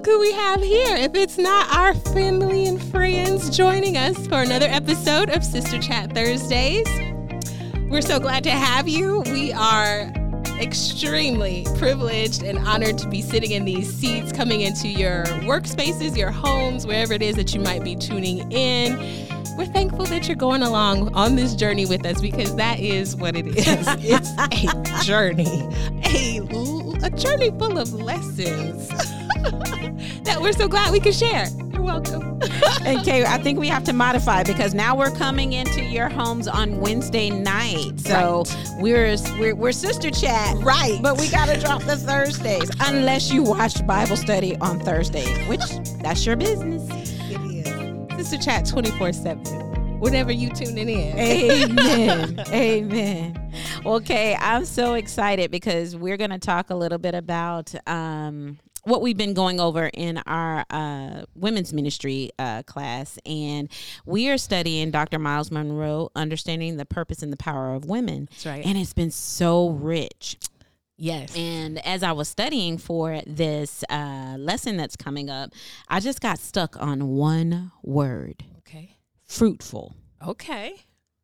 [0.00, 0.96] look who we have here.
[0.96, 6.14] If it's not our family and friends joining us for another episode of Sister Chat
[6.14, 6.86] Thursdays,
[7.90, 9.20] we're so glad to have you.
[9.26, 10.10] We are
[10.58, 16.30] extremely privileged and honored to be sitting in these seats, coming into your workspaces, your
[16.30, 18.96] homes, wherever it is that you might be tuning in.
[19.58, 23.36] We're thankful that you're going along on this journey with us because that is what
[23.36, 23.56] it is.
[23.66, 25.68] it's a journey,
[26.06, 26.38] a,
[27.04, 28.88] a journey full of lessons
[30.24, 31.46] that we're so glad we could share.
[31.72, 32.38] You're welcome.
[32.86, 36.80] okay, I think we have to modify because now we're coming into your homes on
[36.80, 37.98] Wednesday night.
[38.00, 38.74] So right.
[38.78, 40.98] we're, we're we're sister chat, right?
[41.02, 45.60] But we got to drop the Thursdays unless you watch Bible study on Thursday, which
[46.02, 46.88] that's your business.
[47.30, 49.44] It is sister chat twenty four seven.
[50.00, 51.18] Whenever you tuning in.
[51.18, 52.40] Amen.
[52.48, 53.52] Amen.
[53.84, 59.02] Okay, I'm so excited because we're going to talk a little bit about um, what
[59.02, 63.68] we've been going over in our uh, women's ministry uh, class, and
[64.06, 65.18] we are studying Dr.
[65.18, 68.28] Myles Munroe, understanding the purpose and the power of women.
[68.30, 70.36] That's right, and it's been so rich.
[70.96, 71.34] Yes.
[71.34, 75.50] And as I was studying for this uh, lesson that's coming up,
[75.88, 78.44] I just got stuck on one word.
[78.58, 78.98] Okay.
[79.26, 79.94] Fruitful.
[80.26, 80.74] Okay.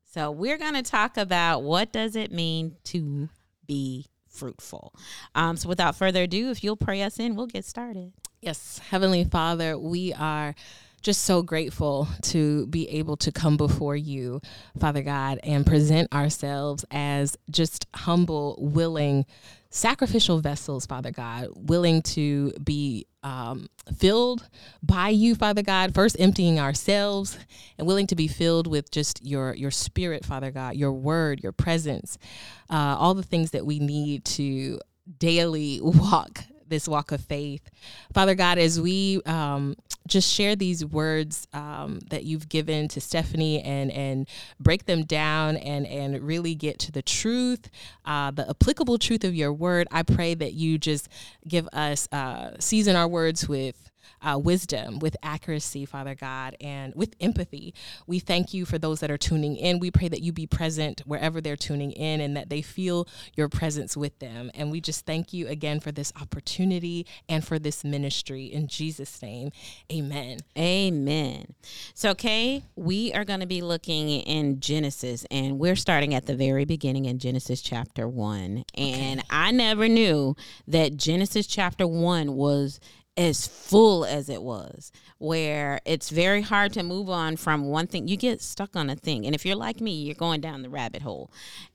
[0.03, 3.29] So we're going to talk about what does it mean to
[3.67, 4.93] be fruitful.
[5.35, 8.13] Um, so without further ado, if you'll pray us in, we'll get started.
[8.41, 10.53] Yes, Heavenly Father, we are
[11.07, 14.41] just so grateful to be able to come before you,
[14.77, 19.25] Father God, and present ourselves as just humble, willing,
[19.69, 24.49] sacrificial vessels, Father God, willing to be um, filled
[24.83, 27.39] by you, Father God, first emptying ourselves
[27.77, 31.53] and willing to be filled with just your your spirit, Father God, your word, your
[31.53, 32.17] presence,
[32.69, 34.81] uh, all the things that we need to
[35.19, 37.69] daily walk this walk of faith.
[38.13, 39.75] Father God, as we um,
[40.07, 44.27] just share these words um, that you've given to Stephanie and and
[44.59, 47.69] break them down and and really get to the truth,
[48.05, 51.09] uh, the applicable truth of your word, I pray that you just
[51.47, 57.15] give us uh, season our words with uh, wisdom, with accuracy, Father God, and with
[57.19, 57.73] empathy.
[58.05, 59.79] We thank you for those that are tuning in.
[59.79, 63.49] We pray that you be present wherever they're tuning in and that they feel your
[63.49, 64.51] presence with them.
[64.53, 68.45] And we just thank you again for this opportunity and for this ministry.
[68.45, 69.51] In Jesus' name,
[69.91, 70.39] amen.
[70.57, 71.53] Amen.
[71.93, 76.35] So, Kay, we are going to be looking in Genesis, and we're starting at the
[76.35, 78.65] very beginning in Genesis chapter 1.
[78.75, 79.27] And okay.
[79.29, 80.35] I never knew
[80.67, 82.79] that Genesis chapter 1 was
[83.17, 88.07] as full as it was, where it's very hard to move on from one thing.
[88.07, 89.25] You get stuck on a thing.
[89.25, 91.31] And if you're like me, you're going down the rabbit hole.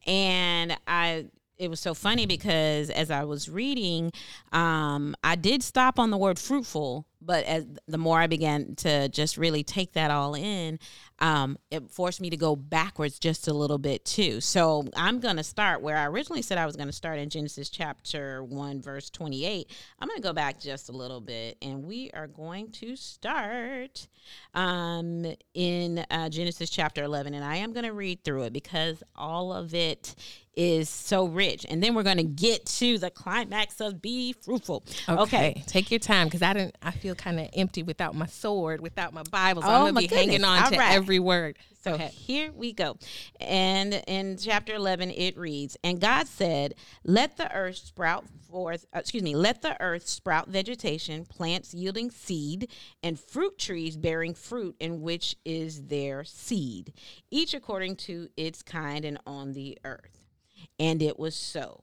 [0.06, 1.26] And I
[1.58, 4.10] it was so funny because as I was reading,
[4.52, 9.08] um, I did stop on the word fruitful, but as the more I began to
[9.08, 10.78] just really take that all in,
[11.18, 14.40] um, it forced me to go backwards just a little bit too.
[14.40, 17.30] So I'm going to start where I originally said I was going to start in
[17.30, 19.70] Genesis chapter 1, verse 28.
[20.00, 24.08] I'm going to go back just a little bit and we are going to start
[24.54, 25.24] um,
[25.54, 27.34] in uh, Genesis chapter 11.
[27.34, 30.16] And I am going to read through it because all of it
[30.54, 31.64] is so rich.
[31.68, 34.84] And then we're going to get to the climax of be fruitful.
[35.08, 35.20] Okay.
[35.22, 35.62] okay.
[35.66, 39.12] Take your time because I didn't, I feel kind of empty without my sword, without
[39.12, 39.62] my Bible.
[39.62, 40.26] So oh, I'm going to be goodness.
[40.26, 40.94] hanging on All to right.
[40.94, 41.58] every word.
[41.82, 42.08] So okay.
[42.08, 42.96] here we go.
[43.40, 46.74] And in chapter 11, it reads And God said,
[47.04, 52.10] Let the earth sprout forth, uh, excuse me, let the earth sprout vegetation, plants yielding
[52.10, 52.68] seed,
[53.02, 56.92] and fruit trees bearing fruit in which is their seed,
[57.30, 60.20] each according to its kind and on the earth.
[60.78, 61.82] And it was so.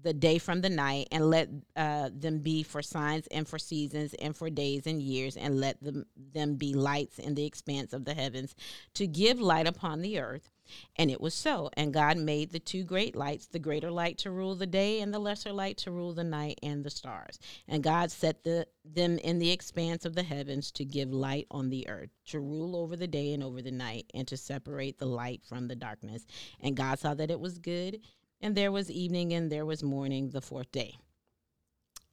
[0.00, 4.14] the day from the night and let uh, them be for signs and for seasons
[4.14, 8.04] and for days and years and let them, them be lights in the expanse of
[8.04, 8.54] the heavens
[8.94, 10.50] to give light upon the earth.
[10.96, 11.70] And it was so.
[11.74, 15.12] And god made the two great lights the greater light to rule the day and
[15.12, 17.38] the lesser light to rule the night and the stars.
[17.68, 21.68] And god set the, them in the expanse of the heavens to give light on
[21.68, 25.06] the earth to rule over the day and over the night and to separate the
[25.06, 26.24] light from the darkness.
[26.60, 28.00] And god saw that it was good
[28.42, 30.96] and there was evening and there was morning the fourth day.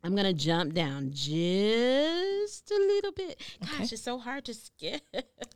[0.02, 3.42] I'm gonna jump down just a little bit.
[3.62, 3.84] Gosh, Okay.
[3.92, 5.02] it's so hard to skip.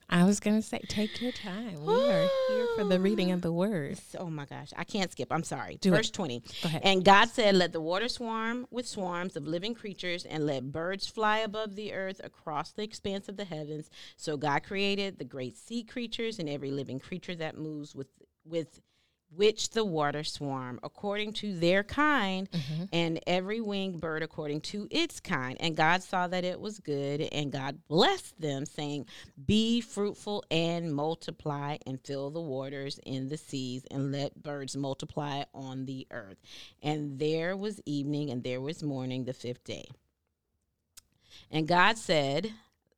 [0.09, 1.81] I was to say, take your time.
[1.85, 3.99] We are here for the reading of the word.
[4.19, 5.31] oh my gosh, I can't skip.
[5.31, 5.77] I'm sorry.
[5.79, 5.97] Do it.
[5.97, 6.39] Verse 20.
[6.39, 6.81] Go ahead.
[6.83, 11.07] And God said, Let the water swarm with swarms of living creatures, and let birds
[11.07, 13.89] fly above the earth across the expanse of the heavens.
[14.17, 18.09] So God created the great sea creatures and every living creature that moves with
[18.45, 18.81] with
[19.35, 22.83] which the water swarm according to their kind Mm-hmm.
[22.91, 25.57] and every winged bird according to its kind.
[25.59, 29.05] And god saw that it was good and god blessed them saying
[29.45, 35.43] be fruitful and multiply and fill the waters in the seas and let birds multiply
[35.53, 36.37] on the earth.
[36.81, 39.85] And there was evening and there was morning the fifth day.
[41.51, 42.51] And god said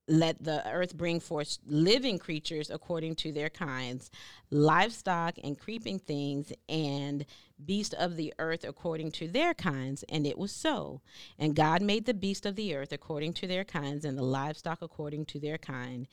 [0.07, 4.12] let the earth bring forth living creatures according to their kinds,
[4.52, 7.25] livestock and creeping things, and
[7.63, 10.04] beasts of the earth according to their kinds.
[10.10, 11.02] And it was so.
[11.40, 14.81] And God made the beasts of the earth according to their kinds, and the livestock
[14.81, 16.07] according to their kind,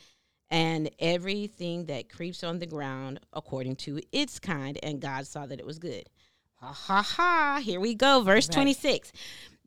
[0.51, 4.79] and everything that creeps on the ground according to its kind.
[4.83, 6.09] And God saw that it was good.
[6.57, 7.61] Ha ha ha.
[7.63, 8.23] Here we go.
[8.23, 8.55] Verse Right.
[8.55, 9.13] 26.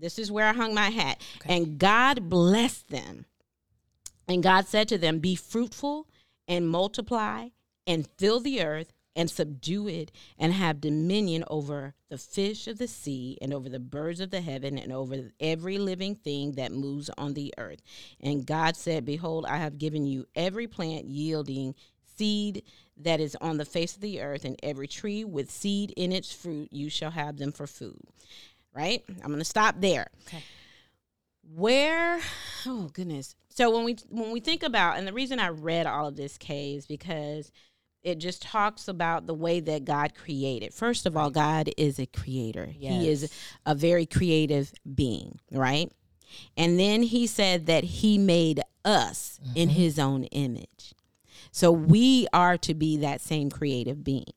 [0.00, 1.20] This is where I hung my hat.
[1.46, 3.26] And God blessed them.
[4.26, 6.06] And God said to them, Be fruitful
[6.46, 7.48] and multiply
[7.86, 12.86] and fill the earth and subdue it and have dominion over the fish of the
[12.86, 17.10] sea and over the birds of the heaven and over every living thing that moves
[17.18, 17.80] on the earth.
[18.20, 21.74] And God said, Behold, I have given you every plant yielding
[22.16, 22.62] seed
[22.96, 26.32] that is on the face of the earth, and every tree with seed in its
[26.32, 28.00] fruit, you shall have them for food.
[28.78, 29.02] Right?
[29.08, 30.06] I'm going to stop there.
[30.28, 30.42] Okay.
[31.42, 32.20] where
[32.64, 33.34] oh goodness.
[33.48, 36.38] So when we when we think about and the reason i read all of this
[36.38, 37.50] kay is because
[38.04, 40.72] it just talks about the way that god created.
[40.72, 42.66] First of all god is a creator.
[42.66, 43.32] He is
[43.66, 45.90] a very creative being right?
[46.56, 49.80] And then he said that he made us in mm-hmm.
[49.80, 50.94] his own image.
[51.50, 54.32] So we are to be that same creative being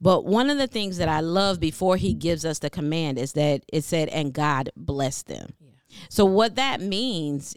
[0.00, 3.32] but one of the things that I love before he gives us the command is
[3.32, 5.50] that it said, and God blessed them.
[6.08, 7.56] So what that means,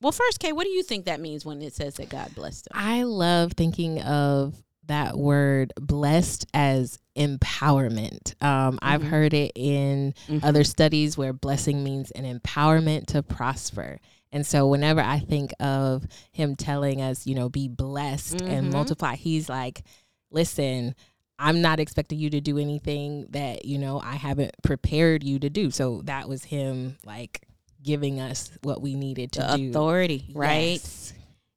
[0.00, 2.64] well, first, Kay, what do you think that means when it says that God blessed
[2.70, 2.78] them?
[2.80, 4.54] I love thinking of
[4.86, 8.40] that word blessed as empowerment.
[8.42, 9.08] Um, I've Mhm.
[9.08, 10.44] heard it in Mhm.
[10.44, 13.98] other studies where blessing means an empowerment to prosper.
[14.32, 18.72] And so whenever I think of him telling us, you know, be blessed and Mhm.
[18.72, 19.82] multiply, he's like,
[20.30, 20.94] listen,
[21.38, 25.48] I'm not expecting you to do anything that, you know, I haven't prepared you to
[25.50, 25.70] do.
[25.70, 27.46] So that was him like
[27.82, 29.70] giving us what we needed to The do.
[29.70, 30.72] authority, right?
[30.80, 31.12] Yes.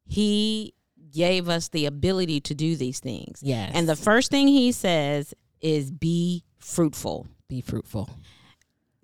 [0.07, 0.73] He
[1.11, 3.39] gave us the ability to do these things.
[3.41, 3.71] Yes.
[3.73, 7.27] And the first thing he says is be fruitful.
[7.47, 8.09] be fruitful.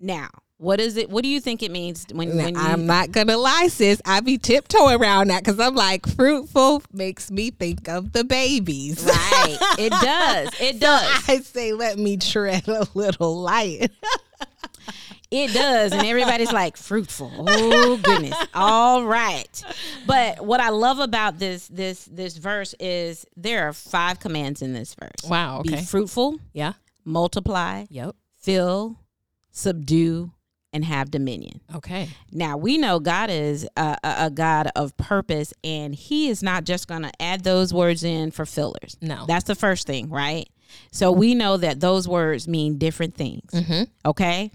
[0.00, 0.28] Now,
[0.58, 1.08] what is it?
[1.08, 4.02] What do you think it means when, Now, when you, I'm not gonna lie, sis.
[4.04, 9.04] I be tiptoeing around that because I'm like, fruitful makes me think of the babies.
[9.04, 9.56] right?
[9.78, 10.50] It does.
[10.60, 11.28] It does.
[11.28, 13.90] I say, let me tread a little light.
[15.30, 17.30] It does, and everybody's like fruitful.
[17.46, 18.34] Oh goodness!
[18.54, 19.62] All right,
[20.06, 24.72] but what I love about this this this verse is there are five commands in
[24.72, 25.28] this verse.
[25.28, 25.60] Wow.
[25.62, 25.82] Be Okay.
[25.84, 26.72] fruitful, Yeah.
[27.04, 28.16] multiply, Yep.
[28.40, 28.96] fill,
[29.52, 30.32] subdue,
[30.72, 31.60] and have dominion.
[31.74, 32.08] Okay.
[32.30, 36.64] Now we know God is a, a, a God of purpose, and He is not
[36.64, 38.96] just going to add those words in for fillers.
[39.00, 39.24] No.
[39.26, 40.48] That's the first thing, right?
[40.92, 43.50] So we know that those words mean different things.
[43.52, 43.84] Mm-hmm.
[44.04, 44.50] Okay.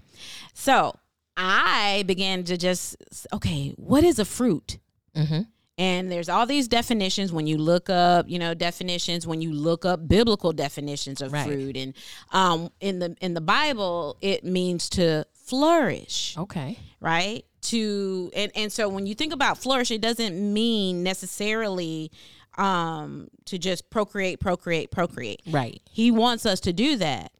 [0.52, 0.94] So
[1.36, 2.96] I began to just,
[3.32, 4.78] okay, what is a fruit?
[5.16, 5.40] Mm-hmm.
[5.76, 9.84] And there's all these definitions when you look up, you know, definitions when you look
[9.84, 11.44] up biblical definitions of Right.
[11.46, 11.76] fruit.
[11.76, 11.94] And
[12.30, 16.78] um, in the in the Bible, it means to flourish, Okay.
[17.00, 17.44] right?
[17.62, 22.10] To and and so when you think about flourish, it doesn't mean necessarily
[22.58, 25.40] um, to just procreate, procreate, procreate.
[25.48, 25.80] Right.
[25.90, 27.32] He wants us to do that,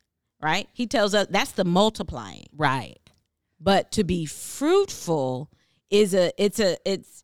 [0.43, 0.69] right?
[0.73, 2.47] He tells us that's the multiplying.
[2.57, 2.99] Right.
[3.61, 5.51] But to be fruitful
[5.91, 7.23] is a it's a it's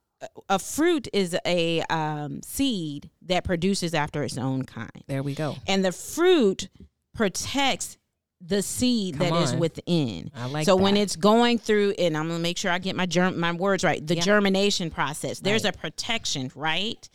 [0.51, 5.57] a fruit is a um, seed that produces after its own kind, There we go.
[5.67, 6.69] and the fruit
[7.15, 7.97] protects
[8.41, 9.59] the seed Come that is on.
[9.59, 10.31] within.
[10.35, 13.07] I like so when it's going through, and I'm gonna make sure I get my
[13.07, 14.05] germ my words right.
[14.07, 14.23] The Yeah.
[14.23, 15.41] germination process.
[15.41, 15.75] There's Right.
[15.75, 17.09] a protection, right?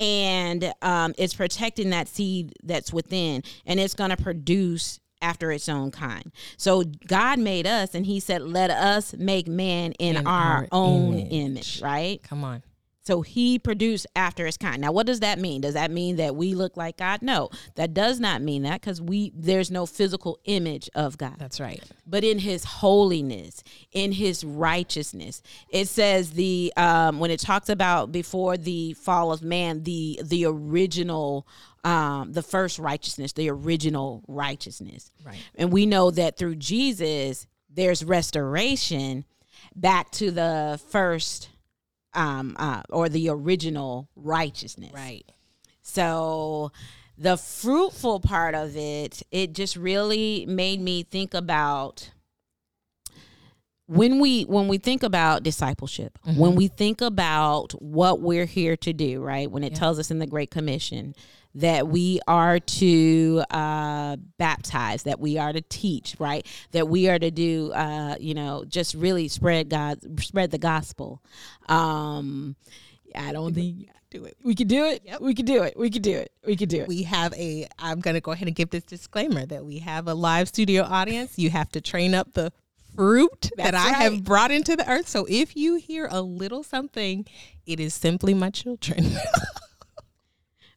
[0.00, 5.90] And um, it's protecting that seed that's within, and it's gonna produce after its own
[5.90, 6.32] kind.
[6.56, 10.68] So God made us, and He said, "Let us make man in, In our, our
[10.72, 11.32] own image.
[11.32, 12.22] image." Right?
[12.22, 12.62] Come on.
[13.10, 14.80] So he produced after his kind.
[14.80, 15.62] Now, what does that mean?
[15.62, 17.22] Does that mean that we look like God?
[17.22, 21.34] No, that does not mean that because we there's no physical image of God.
[21.36, 21.82] That's right.
[22.06, 28.12] But in His holiness, in His righteousness, it says the um, when it talks about
[28.12, 31.48] before the fall of man, the the original.
[31.82, 35.10] Um, the first righteousness, the original righteousness.
[35.24, 35.38] Right.
[35.54, 39.24] And we know that through Jesus, there's restoration
[39.74, 41.48] back to the first
[42.14, 44.92] um uh, or the original righteousness.
[44.92, 45.30] Right.
[45.82, 46.72] So
[47.18, 52.10] the fruitful part of it, it just really made me think about
[53.90, 58.92] when we when we think about discipleship, when we think about what we're here to
[58.92, 59.50] do, right?
[59.50, 59.78] When it Yeah.
[59.78, 61.12] tells us in the Great Commission
[61.56, 66.46] that we are to uh, baptize, that we are to teach, right?
[66.70, 71.20] That we are to do, uh, you know, just really spread God, spread the gospel.
[71.68, 72.54] Um,
[73.16, 74.36] I don't think Do it.
[74.44, 75.02] we could do it.
[75.20, 75.76] We could do it.
[75.76, 76.30] We could do it.
[76.46, 76.86] We could do it.
[76.86, 80.06] We have a, I'm going to go ahead and give this disclaimer that we have
[80.06, 81.36] a live studio audience.
[81.40, 82.52] You have to train up the
[82.94, 83.96] fruit that I right.
[83.96, 85.08] have brought into the earth.
[85.08, 87.26] So if you hear a little something,
[87.66, 89.04] it is simply my children.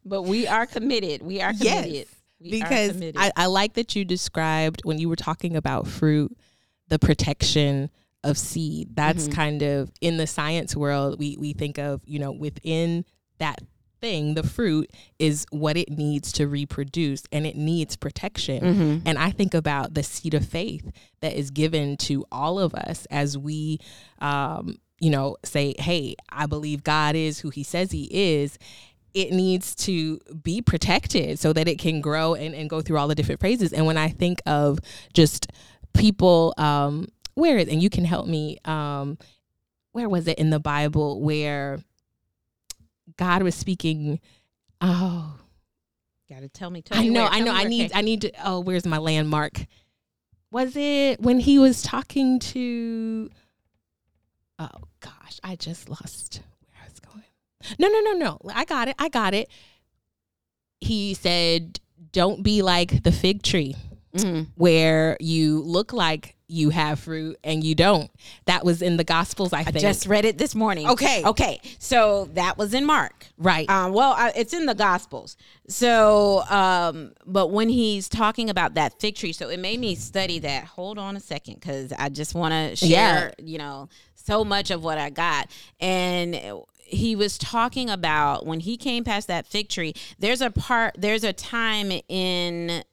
[0.05, 1.21] But we are committed.
[1.21, 1.93] We are committed.
[1.93, 2.05] Yes,
[2.41, 3.15] We are because committed.
[3.17, 6.35] I, I like that you described when you were talking about fruit,
[6.89, 7.89] the protection
[8.23, 8.95] of seed.
[8.95, 9.33] That's Mm-hmm.
[9.33, 13.05] kind of in the science world, we, we think of, you know, within
[13.37, 13.61] that
[14.03, 18.61] thing, the fruit is what it needs to reproduce and it needs protection.
[18.61, 18.97] Mm-hmm.
[19.05, 20.91] And I think about the seed of faith
[21.21, 23.79] that is given to all of us as we,
[24.19, 28.59] um, you know, say, hey, I believe God is who he says he is
[29.13, 33.07] it needs to be protected so that it can grow and, and go through all
[33.07, 33.71] the different phases.
[33.71, 34.79] And when I think of
[35.13, 35.51] just
[35.93, 39.19] people, um, where is, and you can help me, um,
[39.91, 41.79] where was it in the Bible where
[43.17, 44.19] God was speaking?
[44.81, 45.35] Oh,
[46.29, 46.81] Gotta tell me.
[46.81, 47.51] Tell I know, where, I know.
[47.53, 47.91] I need.
[47.93, 48.31] I need to.
[48.43, 49.65] Oh, where's my landmark?
[50.51, 53.29] Was it when he was talking to?
[54.57, 54.69] Oh
[55.01, 57.23] gosh, I just lost where I was going.
[57.77, 58.39] No, no, no, no.
[58.53, 58.95] I got it.
[58.97, 59.49] I got it.
[60.79, 61.79] He said,
[62.11, 63.75] "Don't be like the fig tree,
[64.15, 64.47] Mhm.
[64.55, 68.11] where you look like you have fruit and you don't."
[68.45, 70.87] That was in the Gospels, I I just read it this morning.
[70.87, 71.23] Okay.
[71.23, 71.59] Okay.
[71.79, 73.27] So that was in Mark.
[73.37, 73.69] right.
[73.69, 75.35] Um, well, I, it's in the Gospels.
[75.67, 80.39] So, um, but when he's talking about that fig tree, so it made me study
[80.39, 80.65] that.
[80.65, 83.45] Hold on a second, because I just want to share, yeah.
[83.45, 85.49] you know, so much of what I got.
[85.79, 86.39] And
[86.77, 89.93] he was talking about when he came past that fig tree.
[90.19, 90.95] There's a part.
[90.97, 92.83] There's a time in.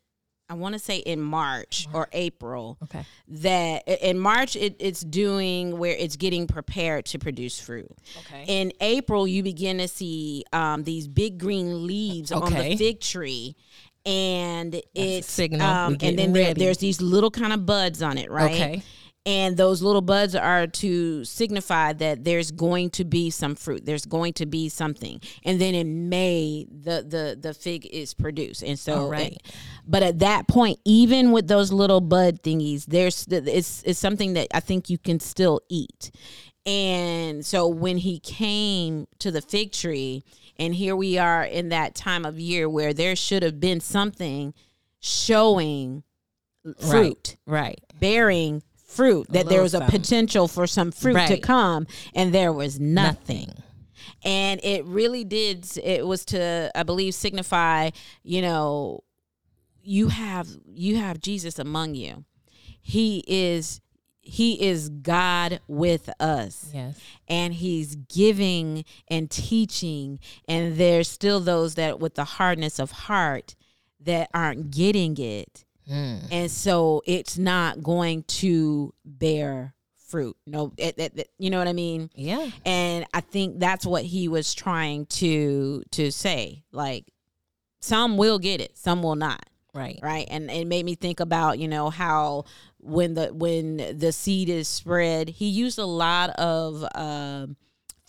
[0.50, 3.04] I want to say in March or April okay.
[3.28, 7.90] that in March it, it's doing where it's getting prepared to produce fruit.
[8.18, 8.44] Okay.
[8.48, 13.54] In April, you begin to see um, these big green leaves on the fig tree,
[14.04, 15.62] and it's signal.
[15.62, 18.50] Um, and then there, there's these little kind of buds on it, right?
[18.50, 18.82] Okay.
[19.26, 23.84] And those little buds are to signify that there's going to be some fruit.
[23.84, 25.20] There's going to be something.
[25.44, 28.62] And then in May, the the the fig is produced.
[28.62, 29.34] And so, All right.
[29.44, 29.50] Eh,
[29.86, 34.48] but at that point, even with those little bud thingies, there's it's it's something that
[34.54, 36.10] I think you can still eat.
[36.64, 40.24] And so when he came to the fig tree,
[40.58, 44.54] and here we are in that time of year where there should have been something
[44.98, 46.04] showing
[46.78, 47.80] fruit Right.
[47.98, 50.00] bearing fruit that there was a something.
[50.00, 53.46] potential for some fruit to come and there was nothing.
[53.48, 53.62] Nothing.
[54.24, 57.90] and it really did it was to i believe signify
[58.22, 59.02] you know
[59.82, 62.24] you have you have jesus among you
[62.82, 63.80] he is
[64.22, 66.98] he is god with us Yes.
[67.28, 70.18] and he's giving and teaching
[70.48, 73.54] and there's still those that with the hardness of heart
[74.00, 76.28] that aren't getting it Mm.
[76.30, 79.74] and so it's not going to bear
[80.06, 82.48] fruit no it, it- it- you know what i mean Yeah.
[82.64, 87.12] and i think that's what he was trying to to say like
[87.80, 90.00] some will get it some will not Right.
[90.02, 92.44] right and it made me think about you know how
[92.78, 97.56] when the when the seed is spread he used a lot of um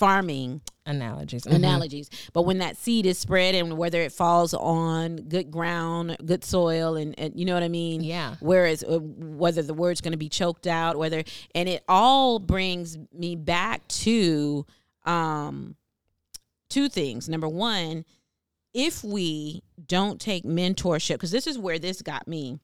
[0.01, 1.43] farming analogies.
[1.43, 1.57] Mm-hmm.
[1.57, 2.09] Analogies.
[2.33, 6.95] But when that seed is spread and whether it falls on good ground, good soil,
[6.95, 8.01] and, and you know what I mean?
[8.03, 8.33] Yeah.
[8.39, 12.97] Whereas uh, whether the word's going to be choked out, whether, and it all brings
[13.13, 14.65] me back to
[15.05, 15.75] um,
[16.67, 17.29] two things.
[17.29, 18.03] Number one,
[18.73, 22.57] if we don't take mentorship, because this is where this got me,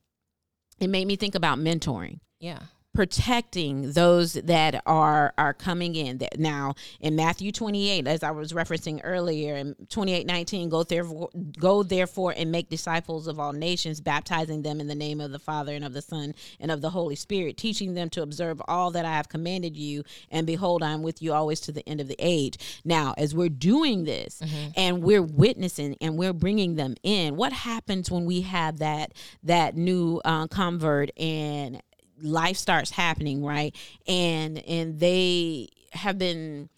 [0.79, 2.19] it made me think about mentoring.
[2.39, 2.61] Yeah
[2.97, 6.17] protecting those that are are coming in.
[6.17, 11.29] That now in Matthew 28 as I was referencing earlier in 28 19 go therefore
[11.59, 15.37] go therefore and make disciples of all nations baptizing them in the name of the
[15.37, 18.89] Father and of the Son and of the Holy Spirit teaching them to observe all
[18.89, 20.03] that I have commanded you.
[20.31, 22.57] And behold I'm with you always to the end of the age.
[22.83, 24.71] Now as we're doing this mm-hmm.
[24.75, 29.13] and we're witnessing and we're bringing them in what happens when we have that
[29.43, 31.79] that new uh, convert and
[32.21, 33.75] life starts happening, right?
[34.07, 36.69] And and they have been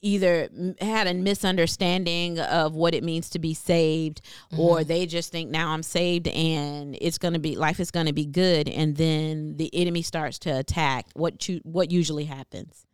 [0.00, 0.48] either
[0.80, 4.20] had a misunderstanding of what it means to be saved
[4.52, 4.60] mm-hmm.
[4.60, 8.06] or they just think now I'm saved and it's going to be life is going
[8.06, 8.68] to be good.
[8.68, 12.86] And then the enemy starts to attack what you what usually happens.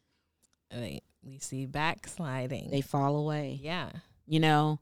[0.71, 2.71] They, we see backsliding.
[2.71, 3.61] They fall away.
[3.63, 3.91] Yeah.
[4.27, 4.81] You know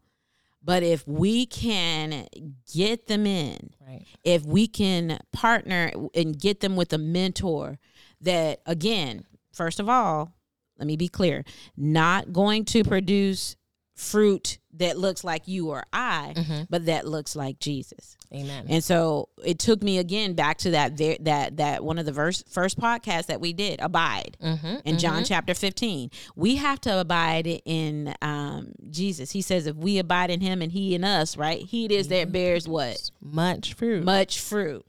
[0.64, 2.26] but if we can
[2.73, 4.07] get them in, right.
[4.25, 7.78] if we can partner and get them with a mentor
[8.21, 10.33] that, again, first of all,
[10.78, 11.45] let me be clear,
[11.76, 13.57] not going to produce
[13.94, 16.62] fruit that looks like you or I, mm-hmm.
[16.70, 18.16] but that looks like Jesus.
[18.32, 18.66] Amen.
[18.68, 22.42] And so it took me again back to that that that one of the verse,
[22.49, 24.96] first podcasts that we did, abide mm-hmm, in mm-hmm.
[24.96, 26.11] John chapter 15.
[26.34, 29.32] We have to abide in um, Jesus.
[29.32, 31.61] He says if we abide in him and he in us, right?
[31.61, 33.11] He it is that bears what?
[33.20, 34.04] Much fruit.
[34.04, 34.87] Much fruit.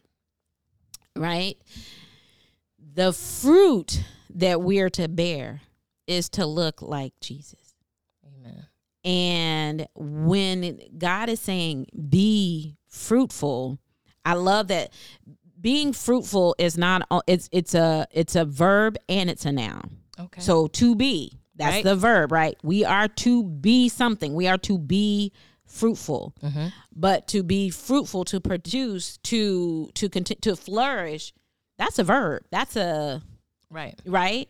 [1.15, 1.57] Right?
[2.95, 4.03] The fruit
[4.36, 5.62] that we're to bear
[6.07, 7.62] is to look like Jesus.
[9.03, 13.79] And when God is saying be fruitful,
[14.25, 14.93] I love that
[15.60, 19.98] being fruitful is not it's it's a it's a verb and it's a noun.
[20.19, 20.41] Okay.
[20.41, 21.83] So to be, that's right.
[21.83, 22.57] the verb, right?
[22.63, 24.33] We are to be something.
[24.33, 25.31] We are to be
[25.65, 26.36] fruitful.
[26.43, 26.67] Mm-hmm.
[26.95, 31.33] But to be fruitful, to produce, to to continue to flourish,
[31.77, 32.43] that's a verb.
[32.51, 33.22] That's a
[33.69, 34.00] right.
[34.05, 34.50] Right?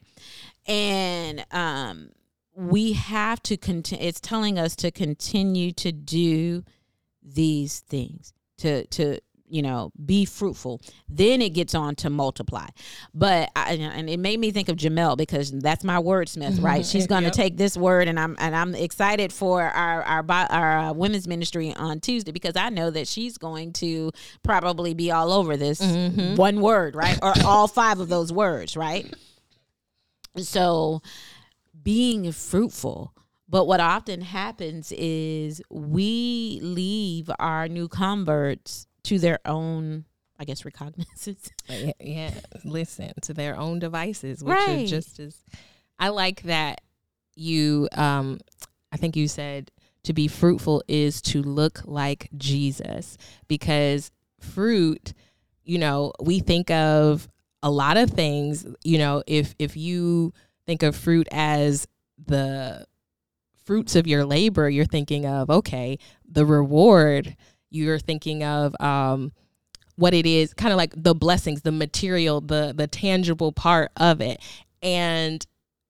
[0.68, 2.10] And um
[2.56, 6.64] we have to continue it's telling us to continue to do
[7.24, 9.20] these things to to
[9.54, 10.82] you know be fruitful.
[11.08, 12.68] Then it gets on to multiply.
[13.14, 16.86] But I, and it made me think of jamel because that's my wordsmith right?
[16.86, 17.34] She's going to yep.
[17.34, 21.74] take this word and i'm and i'm excited for our our our uh, women's ministry
[21.76, 24.12] on tuesday because i know that she's going to
[24.42, 26.36] probably be all over this mm-hmm.
[26.36, 27.20] one word right?
[27.22, 29.14] Or all five of those words right?
[30.38, 31.02] So
[31.84, 33.14] being fruitful.
[33.48, 40.06] But what often happens is we leave our new converts to their own,
[40.40, 41.50] I guess, recognizance.
[41.70, 42.34] Uh, yeah,
[42.66, 44.80] listen to their own devices, which right.
[44.82, 45.38] is just as.
[45.98, 46.82] I like that
[47.36, 47.88] you.
[47.94, 48.40] Um,
[48.92, 49.72] I think you said
[50.04, 53.18] to be fruitful is to look like Jesus
[53.48, 55.14] because fruit.
[55.64, 57.30] You know, we think of
[57.62, 58.66] a lot of things.
[58.84, 60.34] You know, if if you
[60.66, 61.88] think of fruit as
[62.26, 62.86] the
[63.66, 65.98] fruits of your labor, you're thinking of, okay,
[66.30, 67.36] the reward,
[67.70, 69.32] you're thinking of um,
[69.96, 74.22] what it is, kind of like the blessings, the material, the the tangible part of
[74.22, 74.42] it.
[74.82, 75.46] And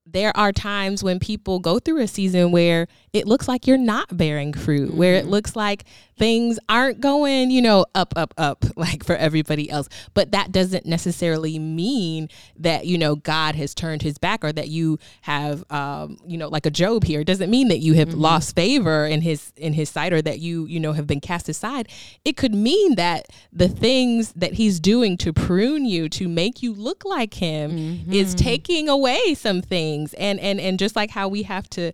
[0.06, 4.16] there are times when people go through a season where it looks like you're not
[4.16, 4.98] bearing fruit, mm-hmm.
[4.98, 5.32] where it mm-hmm.
[5.32, 5.86] looks like
[6.18, 9.90] things aren't going, you know, up, up, up, like for everybody else.
[10.14, 14.70] But that doesn't necessarily mean that, you know, God has turned his back or that
[14.70, 17.22] you have, um, you know, like a Job here.
[17.22, 18.22] It doesn't mean that you have mm-hmm.
[18.22, 21.50] lost favor in his, in his sight or that you, you know, have been cast
[21.50, 21.90] aside.
[22.26, 26.74] It could mean that the things that he's doing to prune you, to make you
[26.74, 28.14] look like him mm-hmm.
[28.14, 30.14] is taking away some things.
[30.16, 31.92] And, and, and just like how we have to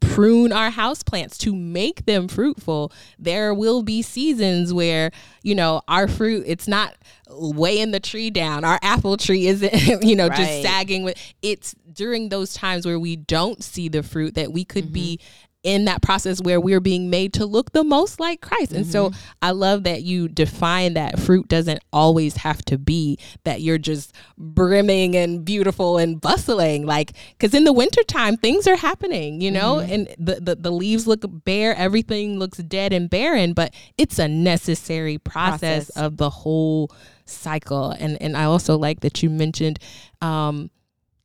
[0.00, 5.10] prune our house plants to make them fruitful there will be seasons where
[5.42, 6.94] you know our fruit it's not
[7.30, 9.72] weighing the tree down our apple tree isn't
[10.02, 10.36] you know right.
[10.36, 14.64] just sagging with it's during those times where we don't see the fruit that we
[14.64, 14.92] could mm-hmm.
[14.94, 15.20] be
[15.64, 18.72] in that process where we're being made to look the most like Christ.
[18.72, 18.92] And mm-hmm.
[18.92, 23.78] so I love that you define that fruit doesn't always have to be that you're
[23.78, 26.86] just brimming and beautiful and bustling.
[26.86, 29.92] Like, because in the wintertime, things are happening, you know, mm-hmm.
[29.92, 34.28] and the, the, the, leaves look bare, everything looks dead and barren, but it's a
[34.28, 35.96] necessary process, process.
[35.96, 36.92] of the whole
[37.24, 37.90] cycle.
[37.90, 39.80] And, and I also like that you mentioned,
[40.22, 40.70] um,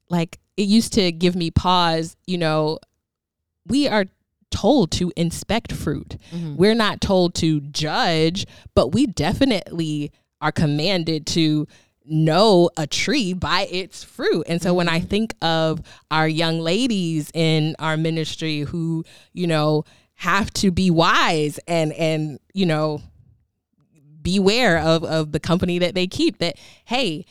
[0.10, 2.80] like, it used to give me pause, you know,
[3.66, 4.06] we are
[4.54, 6.18] told to inspect fruit.
[6.34, 6.56] Mhm.
[6.56, 11.68] We're not told to judge, but we definitely are commanded to
[12.06, 14.44] know a tree by its fruit.
[14.48, 19.84] And so when I think of our young ladies in our ministry who, you know,
[20.16, 23.02] have to be wise and and, you know,
[24.22, 27.26] beware of of the company that they keep that hey,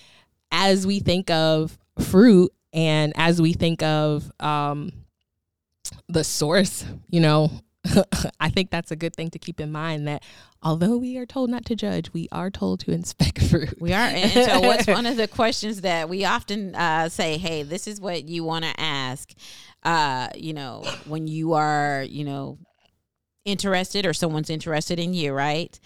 [0.50, 4.92] as we think of fruit and as we think of um
[6.08, 7.50] the source, you know,
[8.40, 10.22] I think that's a good thing to keep in mind that
[10.62, 13.80] although we are told not to judge, we are told to inspect fruit.
[13.80, 14.06] We are.
[14.06, 18.00] And so, what's one of the questions that we often uh, say, hey, this is
[18.00, 19.32] what you want to ask,
[19.82, 22.58] uh, you know, when you are, you know,
[23.44, 25.78] interested or someone's interested in you, right?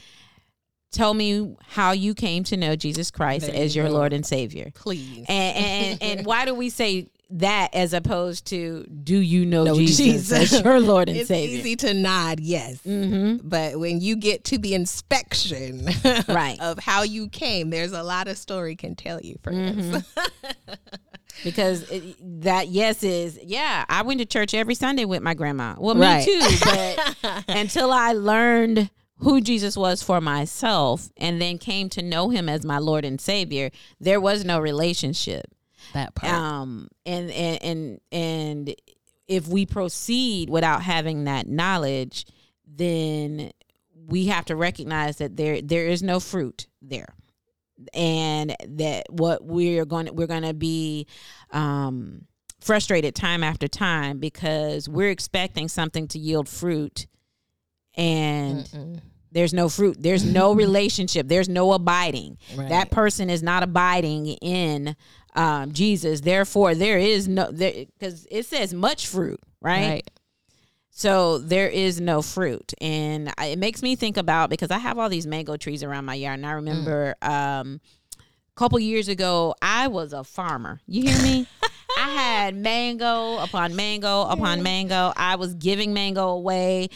[0.92, 3.96] Tell me how you came to know Jesus Christ There as you your go.
[3.96, 4.70] Lord and Savior.
[4.74, 5.24] Please.
[5.28, 9.74] And, and, and why do we say that as opposed to do you know No,
[9.74, 10.52] Jesus, Jesus.
[10.54, 11.58] as your Lord and it's Savior?
[11.58, 12.78] It's easy to nod, yes.
[12.86, 13.48] Mm-hmm.
[13.48, 15.88] But when you get to the inspection
[16.28, 16.56] Right.
[16.60, 20.04] of how you came, there's a lot of story can tell you for this.
[21.44, 25.74] because it, that yes is yeah i went to church every sunday with my grandma
[25.78, 26.26] well Right.
[26.26, 32.00] me too but until i learned who jesus was for myself and then came to
[32.02, 35.44] know him as my lord and savior there was no relationship
[35.96, 36.32] that part.
[36.32, 38.74] um and and and and
[39.28, 42.24] if we proceed without having that knowledge
[42.66, 43.50] then
[44.06, 47.14] we have to recognize that there there is no fruit there
[47.92, 51.06] and that what we're going to we're going to be
[51.50, 52.22] um
[52.60, 57.06] frustrated time after time because we're expecting something to yield fruit
[57.96, 59.00] and Mm-mm.
[59.32, 62.68] There's no fruit there's no relationship there's no abiding Right.
[62.68, 64.96] that person is not abiding in
[65.34, 66.22] um, Jesus.
[66.22, 69.86] Therefore, there is no because it says much fruit, right?
[69.88, 70.10] right.
[70.90, 74.98] So there is no fruit, and I, it makes me think about because I have
[74.98, 77.82] all these mango trees around my yard, and I remember um,
[78.16, 80.80] a couple years ago I was a farmer.
[80.86, 81.46] You hear me?
[81.98, 85.12] I had mango upon mango upon mango.
[85.16, 86.88] I was giving mango away.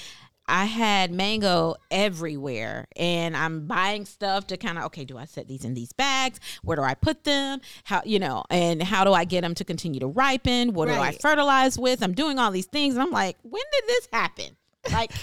[0.51, 5.05] I had mango everywhere, and I'm buying stuff to kind of okay.
[5.05, 6.41] Do I set these in these bags?
[6.63, 7.61] Where do I put them?
[7.85, 8.45] How you know?
[8.51, 10.75] And how do I get them to continue to ripen?
[10.75, 12.03] What do I fertilize with?
[12.03, 14.57] I'm doing all these things, and I'm like, when did this happen?
[14.93, 15.13] Like.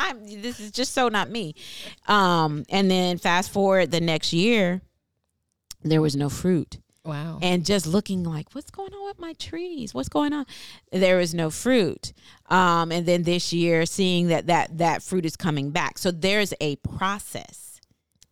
[0.00, 1.56] I'm this is just so not me.
[2.06, 4.80] Um and then fast forward the next year
[5.82, 7.38] there was no fruit Wow.
[7.42, 9.94] and just looking like what's going on with my trees?
[9.94, 10.44] What's going on?
[10.92, 12.12] There is no fruit.
[12.50, 15.98] Um and then this year seeing that that that fruit is coming back.
[15.98, 17.64] So there's a process.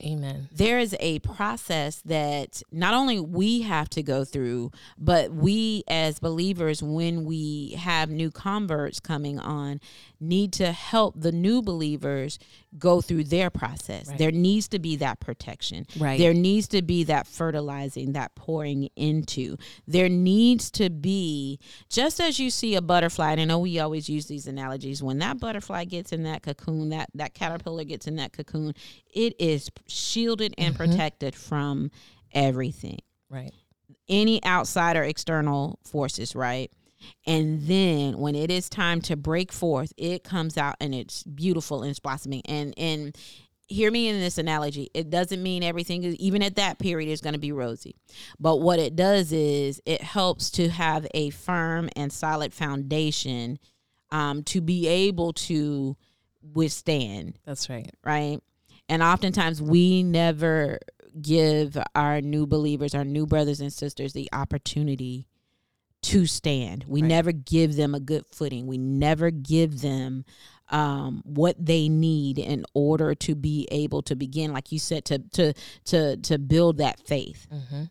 [0.04, 0.50] Amen.
[0.52, 6.18] there is a process that not only we have to go through, but we as
[6.18, 9.80] believers, when we have new converts coming on,
[10.20, 12.38] need to help the new believers
[12.78, 14.08] go through their process.
[14.08, 14.18] Right.
[14.18, 15.86] There needs to be that protection.
[15.98, 16.18] Right.
[16.18, 19.56] There needs to be that fertilizing, that pouring into.
[19.86, 24.08] There needs to be, just as you see a butterfly, and I know we always
[24.08, 28.16] use these analogies, when that butterfly gets in that cocoon, that, that caterpillar gets in
[28.16, 28.74] that cocoon,
[29.12, 30.90] it is shielded and mm-hmm.
[30.90, 31.90] protected from
[32.32, 32.98] everything
[33.28, 33.52] Right.
[34.08, 36.70] any outside or external forces, right?
[37.26, 41.82] And then when it is time to break forth, it comes out and it's beautiful
[41.82, 42.42] and it's blossoming.
[42.46, 43.16] And and
[43.68, 44.90] hear me in this analogy.
[44.94, 47.96] It doesn't mean everything is even at that period is going to be rosy.
[48.38, 53.58] But what it does is it helps to have a firm and solid foundation
[54.10, 55.96] um, to be able to
[56.54, 57.90] withstand That's right.
[58.04, 58.38] right?
[58.88, 60.78] And oftentimes we never
[61.20, 65.26] give our new believers, our new brothers and sisters, the opportunity
[66.12, 66.84] to stand.
[66.88, 67.08] We Right.
[67.08, 68.66] never give them a good footing.
[68.66, 70.24] We never give them
[70.68, 75.18] um, what they need in order to be able to begin, like you said, to
[75.34, 75.52] to
[75.84, 77.84] to to build that faith Mm-hmm.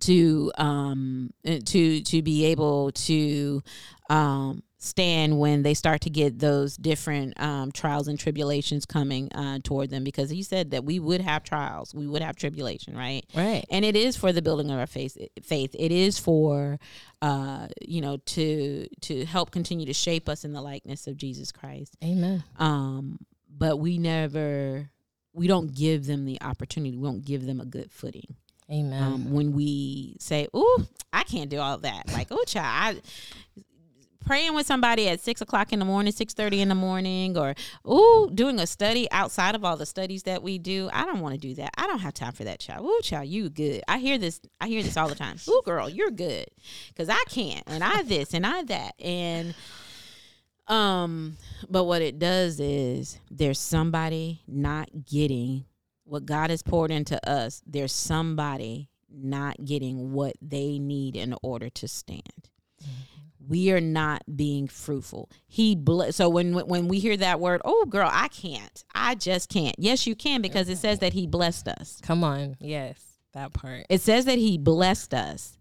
[0.00, 3.62] to um to to be able to
[4.08, 9.58] um stand when they start to get those different um trials and tribulations coming uh
[9.62, 13.24] toward them because he said that we would have trials we would have tribulation right
[13.32, 13.64] Right.
[13.70, 16.80] and it is for the building of our faith faith it is for
[17.22, 21.52] uh you know to to help continue to shape us in the likeness of Jesus
[21.52, 22.42] Christ Amen.
[22.56, 24.90] um but we never
[25.32, 28.34] we don't give them the opportunity we don't give them a good footing
[28.70, 29.02] Amen.
[29.02, 33.60] um, when we say, "Ooh, I can't do all that," like, "Oh, child, I,
[34.24, 37.54] praying with somebody at six o'clock in the morning, six thirty in the morning, or
[37.88, 40.88] ooh, doing a study outside of all the studies that we do.
[40.92, 41.70] I don't want to do that.
[41.76, 42.86] I don't have time for that, child.
[42.86, 43.82] Ooh, child, you good.
[43.88, 44.40] I hear this.
[44.60, 45.36] I hear this all the time.
[45.48, 46.46] Ooh, girl, you're good,
[46.88, 49.54] because I can't, and I this and I that, and
[50.68, 51.36] um.
[51.68, 55.64] But what it does is there's somebody not getting
[56.04, 57.62] what God has poured into us.
[57.66, 62.48] There's somebody not getting what they need in order to stand.
[62.82, 63.11] Mm-hmm.
[63.48, 65.30] We are not being fruitful.
[65.46, 68.84] He ble- so when when we hear that word, oh girl, I can't.
[68.94, 69.76] I just can't.
[69.78, 72.00] Yes, you can because it says that he blessed us.
[72.02, 72.56] Come on.
[72.60, 73.00] Yes,
[73.32, 73.86] that part.
[73.88, 75.58] It says that he blessed us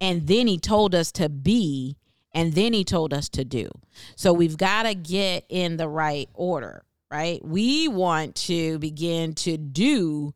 [0.00, 1.96] and then he told us to be
[2.34, 3.70] and then he told us to do.
[4.16, 7.44] So we've got to get in the right order, right?
[7.44, 10.34] We want to begin to do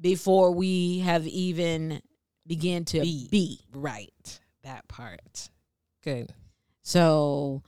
[0.00, 2.02] before we have even
[2.46, 3.28] began to be.
[3.30, 3.60] be.
[3.72, 4.40] Right.
[4.62, 5.50] That part.
[6.04, 6.32] Good.
[6.82, 7.62] So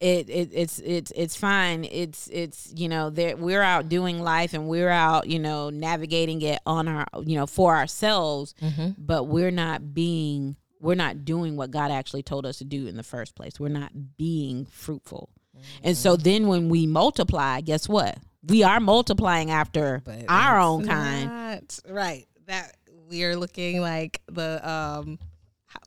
[0.00, 1.84] it, it it's it's it's fine.
[1.84, 6.42] It's it's you know that we're out doing life and we're out you know navigating
[6.42, 8.90] it on our you know for ourselves, mm-hmm.
[8.98, 12.96] but we're not being we're not doing what God actually told us to do in
[12.96, 13.58] the first place.
[13.58, 15.30] We're not being fruitful.
[15.56, 15.86] Mm-hmm.
[15.88, 16.22] And so mm-hmm.
[16.22, 18.18] then when we multiply, guess what?
[18.46, 21.80] We are multiplying after but our own kind.
[21.88, 22.26] Right.
[22.46, 22.76] That
[23.08, 25.18] we are looking like the um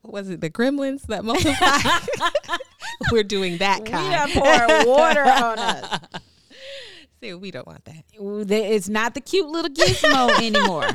[0.03, 2.57] was it the gremlins that multiply?
[3.11, 4.31] We're doing that kind.
[4.33, 5.99] We pour water on us.
[7.21, 8.03] See, we don't want that.
[8.13, 10.87] It's not the cute little gizmo anymore.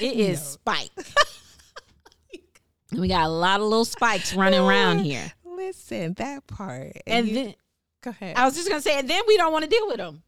[0.00, 0.44] It is no.
[0.44, 0.90] Spike.
[2.92, 5.32] we got a lot of little spikes running around here.
[5.44, 6.92] Listen, that part.
[7.06, 7.54] And, and you, then
[8.02, 8.36] go ahead.
[8.36, 10.22] I was just gonna say, and then we don't want to deal with them.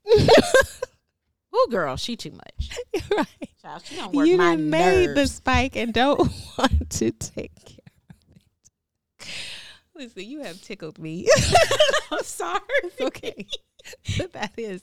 [1.53, 2.79] Oh, girl, she too much.
[3.17, 3.27] right.
[3.63, 6.19] Child, she don't work you my made the spike and don't
[6.59, 7.78] want to take it.
[9.95, 11.29] Listen, you have tickled me.
[12.13, 12.61] I'm sorry.
[12.85, 13.47] It's okay.
[14.19, 14.83] but that is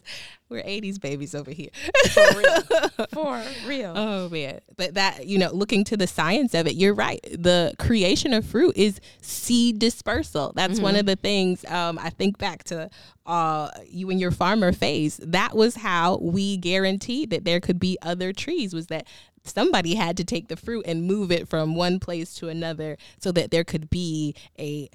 [0.49, 1.69] we're 80s babies over here
[2.11, 2.61] for real
[3.13, 6.93] for real oh man but that you know looking to the science of it you're
[6.93, 10.83] right the creation of fruit is seed dispersal that's mm-hmm.
[10.83, 12.89] one of the things um, i think back to
[13.25, 17.97] uh, you and your farmer phase that was how we guaranteed that there could be
[18.01, 19.05] other trees was that
[19.45, 23.31] somebody had to take the fruit and move it from one place to another so
[23.31, 24.89] that there could be a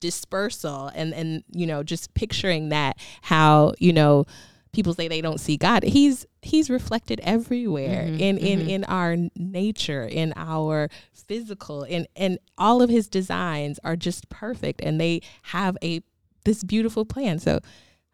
[0.00, 4.24] dispersal and and you know just picturing that how you know
[4.72, 8.68] people say they don't see God he's he's reflected everywhere mm-hmm, in in mm-hmm.
[8.68, 14.80] in our nature in our physical and and all of his designs are just perfect
[14.82, 16.00] and they have a
[16.44, 17.58] this beautiful plan so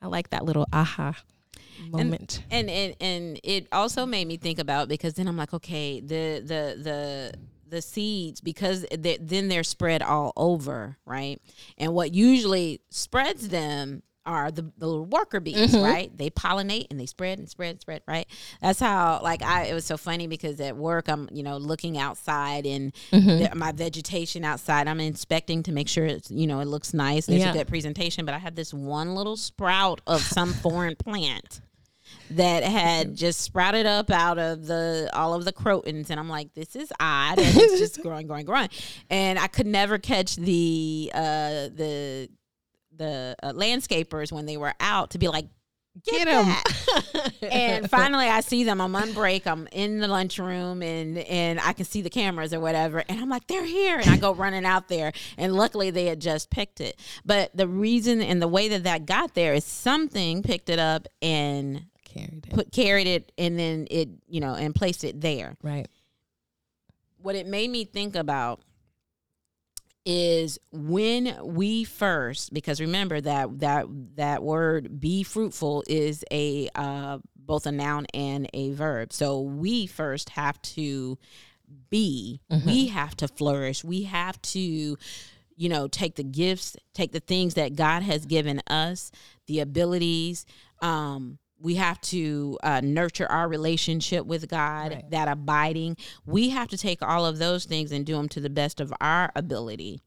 [0.00, 1.16] I like that little aha
[1.88, 5.54] moment and, and and and it also made me think about because then I'm like
[5.54, 7.34] okay the the the
[7.74, 11.40] the seeds because they, then they're spread all over, right?
[11.76, 15.84] And what usually spreads them are the, the little worker bees, mm-hmm.
[15.84, 16.16] right?
[16.16, 18.26] They pollinate and they spread and spread and spread, right?
[18.62, 21.98] That's how like I it was so funny because at work I'm, you know, looking
[21.98, 23.50] outside and mm-hmm.
[23.50, 27.26] the, my vegetation outside, I'm inspecting to make sure it's, you know, it looks nice.
[27.26, 27.50] There's yeah.
[27.50, 31.60] a good presentation, but I had this one little sprout of some foreign plant
[32.30, 36.10] that had just sprouted up out of the all of the crotons.
[36.10, 37.38] And I'm like this is odd.
[37.38, 38.68] And it's just growing growing growing.
[39.10, 42.28] And I could never catch the uh the
[42.96, 45.46] the uh, landscapers when they were out to be like
[46.04, 46.54] get, them
[47.50, 48.80] and finally i see them.
[48.80, 52.60] I'm on break i'm in the lunchroom and and i can see the cameras or
[52.60, 53.04] whatever.
[53.08, 53.98] And i'm like they're here.
[53.98, 55.12] And i go running out there.
[55.36, 56.98] And luckily they had just picked it.
[57.24, 61.06] But the reason and the way that that got there is something picked it up
[61.22, 62.54] and carried it.
[62.54, 65.56] Put carried it and then it, you know, and placed it there.
[65.62, 65.88] Right.
[67.18, 68.60] What it made me think about
[70.06, 77.18] is when we first because remember that that that word be fruitful is a uh
[77.36, 79.12] both a noun and a verb.
[79.12, 81.18] So we first have to
[81.90, 82.66] be, mm-hmm.
[82.66, 83.82] we have to flourish.
[83.84, 84.96] We have to
[85.56, 89.10] you know, take the gifts, take the things that God has given us,
[89.46, 90.46] the abilities,
[90.82, 95.10] um, we have to uh, nurture our relationship with God, right.
[95.10, 95.96] that abiding.
[96.26, 98.92] We have to take all of those things and do them to the best of
[99.00, 100.02] our ability.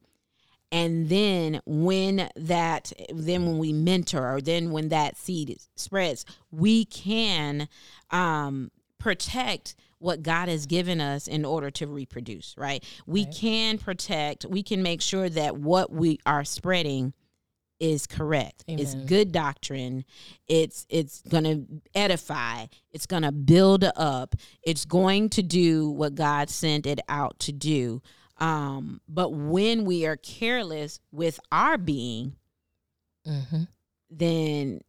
[0.71, 6.85] And then when that, then when we mentor, or then when that seed spreads, we
[6.85, 7.69] can
[8.11, 12.83] um, protect what God has given us in order to reproduce, right?
[13.05, 13.33] We right.
[13.33, 17.13] can protect, we can make sure that what we are spreading
[17.79, 18.63] is correct.
[18.69, 18.79] Amen.
[18.79, 20.05] It's good doctrine.
[20.47, 22.65] It's it's going to edify.
[22.91, 24.35] It's going to build up.
[24.63, 28.01] It's going to do what God sent it out to do.
[28.37, 32.35] Um, but when we are careless with our being,
[33.27, 33.63] mm-hmm.
[34.09, 34.81] then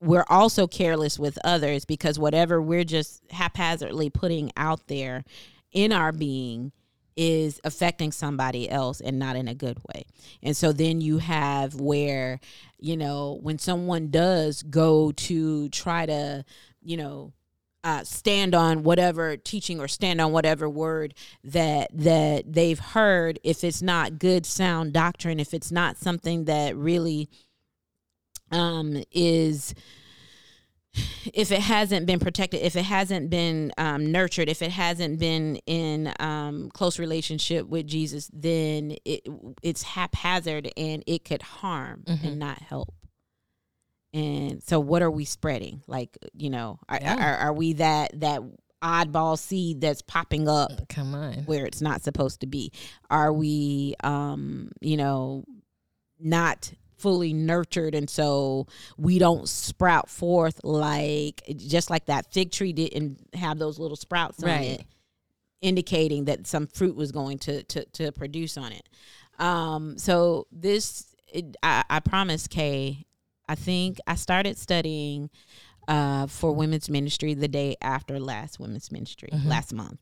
[0.00, 5.24] we're also careless with others because whatever we're just haphazardly putting out there
[5.72, 6.72] in our being
[7.16, 10.04] is affecting somebody else and not in a good way.
[10.42, 12.40] And so then you have where,
[12.78, 16.44] you know, when someone does go to try to,
[16.82, 17.32] you know,
[17.84, 23.62] uh, stand on whatever teaching or stand on whatever word that that they've heard if
[23.62, 27.28] it's not good sound doctrine if it's not something that really
[28.50, 29.72] um is
[31.34, 35.56] if it hasn't been protected, if it hasn't been um, nurtured, if it hasn't been
[35.66, 39.26] in um, close relationship with Jesus, then it
[39.62, 42.26] it's haphazard and it could harm mm-hmm.
[42.26, 42.94] and not help.
[44.12, 45.82] And so, what are we spreading?
[45.86, 47.16] Like, you know, are, yeah.
[47.22, 48.40] are, are we that that
[48.82, 50.88] oddball seed that's popping up?
[50.88, 52.72] Come on, where it's not supposed to be?
[53.10, 55.44] Are we, um, you know,
[56.18, 62.72] not fully nurtured and so we don't sprout forth like just like that fig tree
[62.72, 64.56] didn't have those little sprouts right.
[64.56, 64.84] on it
[65.60, 68.88] indicating that some fruit was going to to, to produce on it
[69.38, 73.04] um so this it, I, I promise kay
[73.48, 75.30] i think i started studying
[75.88, 79.48] uh, for women's ministry the day after last women's ministry mm-hmm.
[79.48, 80.00] last month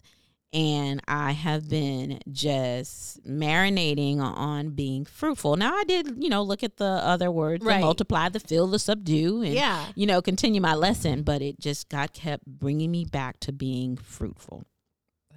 [0.55, 5.57] and I have been just marinating on being fruitful.
[5.57, 7.79] Now I did, you know, look at the other words, right.
[7.79, 9.87] the multiply, the fill, the subdue, and yeah.
[9.97, 11.25] you know, continue my lesson.
[11.25, 14.65] But it just God kept bringing me back to being fruitful.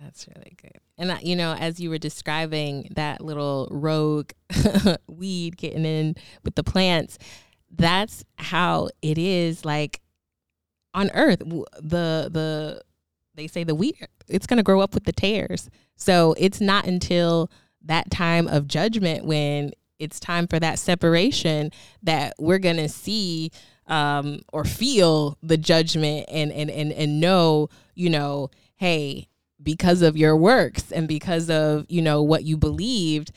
[0.01, 0.77] That's really good.
[0.99, 4.31] And uh, you know, as you were describing that little rogue
[5.07, 7.17] weed getting in with the plants,
[7.75, 9.65] that's how it is.
[9.65, 10.01] Like
[10.93, 12.81] on Earth, the the
[13.37, 13.95] they say the wheat
[14.27, 15.69] it's going to grow up with the tares.
[15.95, 17.49] So it's not until
[17.85, 21.71] that time of judgment when it's time for that separation
[22.03, 23.51] that we're going to see
[23.87, 29.29] um, or feel the judgment and, and, and, and know, you know, hey,
[29.63, 33.31] because of your works and because of, you know, what you believed,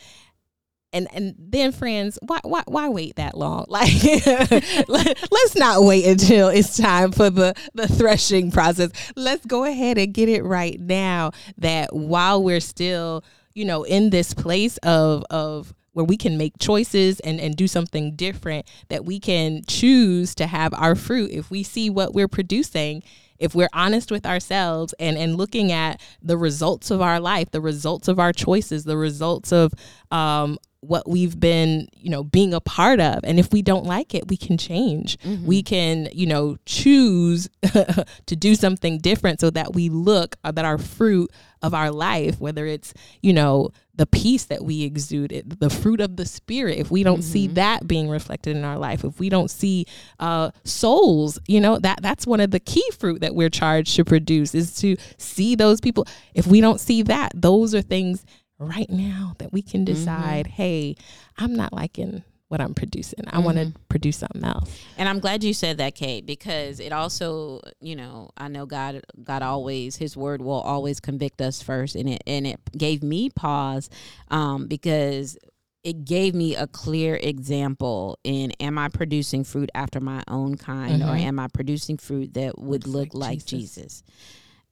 [0.92, 3.66] and and then friends why why why wait that long?
[3.70, 8.90] Like let's not wait until it's time for the the threshing process.
[9.16, 13.24] Let's go ahead and get it right now that while we're still
[13.54, 17.66] you know in this place of of where we can make choices and, and do
[17.66, 21.32] something different that we can choose to have our fruit.
[21.32, 23.02] If we see what we're producing
[23.40, 27.60] if we're honest with ourselves and and looking at the results of our life the
[27.60, 29.72] results of our choices the results of
[30.10, 33.20] um, what we've been, you know, being a part of.
[33.24, 35.18] And if we don't like it, we can change.
[35.18, 35.46] Mm-hmm.
[35.46, 40.64] We can, you know, choose to do something different so that we look uh, that
[40.64, 41.30] our fruit
[41.62, 46.16] of our life, whether it's, you know, the peace that we exude, the fruit of
[46.16, 47.32] the spirit, if we don't mm-hmm.
[47.32, 49.84] see that being reflected in our life, if we don't see
[50.18, 54.04] uh, souls, you know, that that's one of the key fruit that we're charged to
[54.06, 56.06] produce is to see those people.
[56.32, 58.24] If we don't see that, those are things
[58.60, 60.54] right now that we can decide, mm-hmm.
[60.54, 60.96] hey,
[61.38, 63.24] I'm not liking what I'm producing.
[63.28, 63.44] I mm-hmm.
[63.44, 64.76] want to produce something else.
[64.98, 69.02] And I'm glad you said that, Kay, because it also, you know, I know God
[69.22, 73.30] God always his word will always convict us first and it and it gave me
[73.30, 73.88] pause
[74.28, 75.38] um, because
[75.84, 81.02] it gave me a clear example in am I producing fruit after my own kind
[81.02, 81.08] mm-hmm.
[81.08, 84.02] or am I producing fruit that would Looks look like, like Jesus.
[84.02, 84.02] Jesus?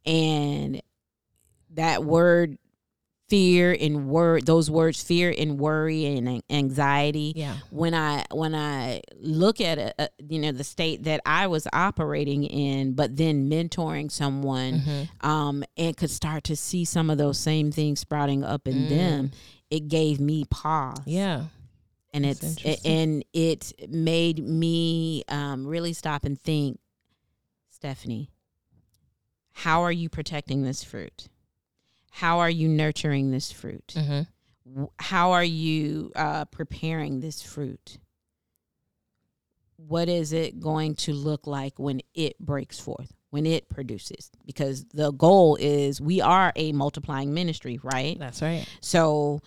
[0.04, 0.82] And
[1.70, 2.58] that word
[3.28, 7.32] fear and word those words fear and worry and anxiety.
[7.36, 7.56] Yeah.
[7.70, 11.66] When i when i look at a, a, you know the state that i was
[11.72, 15.28] operating in but then mentoring someone mm-hmm.
[15.28, 18.88] um and could start to see some of those same things sprouting up in mm.
[18.88, 19.30] them
[19.70, 20.98] it gave me pause.
[21.04, 21.44] Yeah.
[22.12, 26.80] And That's it's it, and it made me um really stop and think
[27.70, 28.30] stephanie
[29.52, 31.28] how are you protecting this fruit
[32.18, 33.94] how are you nurturing this fruit?
[33.96, 34.84] Mm-hmm.
[34.98, 37.98] How are you uh, preparing this fruit?
[39.76, 44.32] What is it going to look like when it breaks forth, when it produces?
[44.44, 48.18] Because the goal is we are a multiplying ministry, right?
[48.18, 48.66] That's right.
[48.80, 49.40] So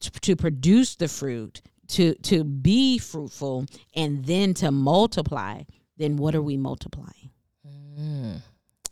[0.00, 5.64] to, to produce the fruit, to to be fruitful, and then to multiply,
[5.98, 7.30] then what are we multiplying?
[7.66, 8.40] Mm.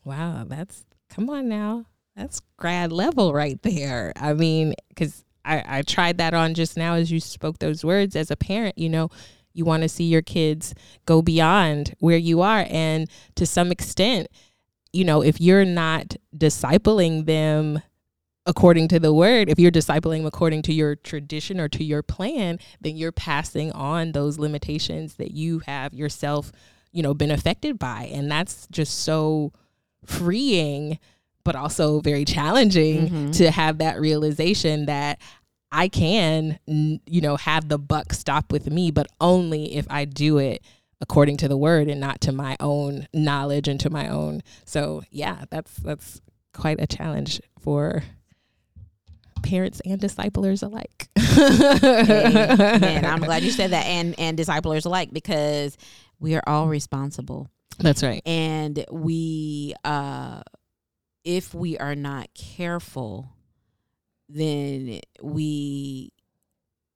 [0.04, 1.86] Wow, that's come on now.
[2.16, 4.12] That's grad level right there.
[4.16, 8.16] I mean, because I, I tried that on just now as you spoke those words
[8.16, 9.08] as a parent, you know,
[9.54, 10.74] you want to see your kids
[11.06, 12.66] go beyond where you are.
[12.68, 14.28] And to some extent,
[14.92, 17.82] you know, if you're not discipling them
[18.44, 22.58] according to the word, if you're discipling according to your tradition or to your plan,
[22.80, 26.52] then you're passing on those limitations that you have yourself,
[26.90, 28.10] you know, been affected by.
[28.12, 29.52] And that's just so
[30.04, 30.98] freeing,
[31.44, 33.30] but also very challenging mm-hmm.
[33.32, 35.20] to have that realization that
[35.70, 40.38] I can, you know, have the buck stop with me, but only if I do
[40.38, 40.62] it
[41.00, 44.42] according to the word and not to my own knowledge and to my own.
[44.64, 46.20] So yeah, that's that's
[46.52, 48.02] quite a challenge for
[49.42, 51.08] parents and disciplers alike.
[51.16, 55.76] and I'm glad you said that and and disciplers alike because
[56.20, 57.50] we are all responsible.
[57.78, 58.22] That's right.
[58.26, 60.42] And we uh
[61.24, 63.28] if we are not careful,
[64.28, 66.12] then we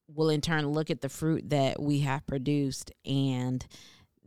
[0.08, 3.66] will in turn look at the fruit that we have produced and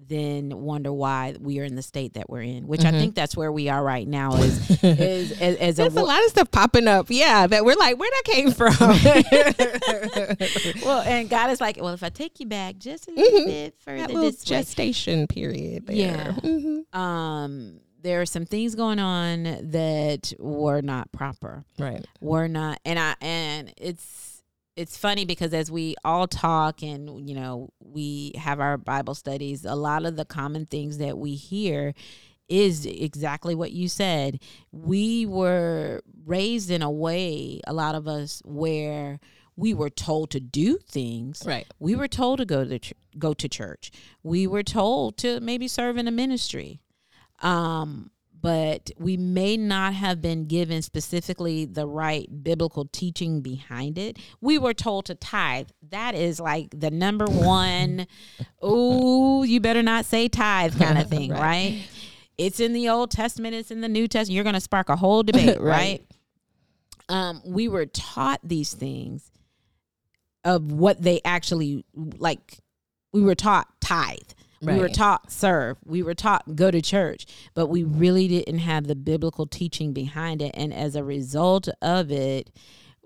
[0.08, 2.96] then wonder why we are in the state that we're in, which mm-hmm.
[2.96, 4.36] I think that's where we are right now.
[4.36, 7.76] Is is as, as There's a, a, lot of stuff popping up, yeah, that we're
[7.76, 8.74] like, where that came from.
[10.86, 13.50] well, and God is like, well, if I take you back just a little mm-hmm.
[13.50, 15.28] bit further, this gestation way.
[15.28, 15.96] period, there.
[15.96, 16.98] yeah, mm-hmm.
[16.98, 22.06] um, there are some things going on that were not proper, right?
[22.22, 24.44] Were not, and I and it's
[24.76, 29.66] it's funny because as we all talk and you know we have our bible studies
[29.66, 31.94] a lot of the common things that we hear
[32.50, 34.40] is exactly what you said.
[34.72, 39.20] We were raised in a way a lot of us where
[39.56, 41.44] we were told to do things.
[41.46, 41.68] Right.
[41.80, 43.92] We were told to go to ch- go to church.
[44.24, 46.82] We were told to maybe serve in a ministry
[47.42, 48.12] um
[48.42, 54.18] but we may not have been given specifically the right biblical teaching behind it.
[54.40, 55.70] We were told to tithe.
[55.90, 58.08] That is like the number one,
[58.62, 61.42] oh, you better not say tithe kind of thing, right.
[61.42, 61.88] right.
[62.38, 64.36] It's in the Old Testament, it's in the New Testament.
[64.36, 66.02] You're going to spark a whole debate, right?
[66.02, 66.06] right?
[67.10, 69.30] Um, we were taught these things
[70.46, 72.60] of what they actually like.
[73.12, 74.20] We were taught tithe
[74.62, 74.76] Right.
[74.76, 75.78] We were taught serve.
[75.86, 80.42] We were taught go to church, but we really didn't have the biblical teaching behind
[80.42, 80.52] it.
[80.54, 82.52] And as a result of it,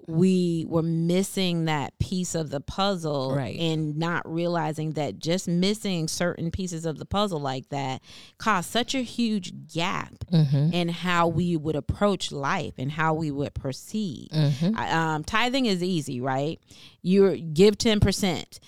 [0.08, 3.58] we were missing that piece of the puzzle right.
[3.58, 8.01] and not realizing that just missing certain pieces of the puzzle like that
[8.38, 10.74] caused such a huge gap mm-hmm.
[10.74, 14.30] in how we would approach life and how we would proceed.
[14.34, 14.76] Mm-hmm.
[14.76, 16.60] Um, tithing is easy, right?
[17.01, 18.60] You give 10%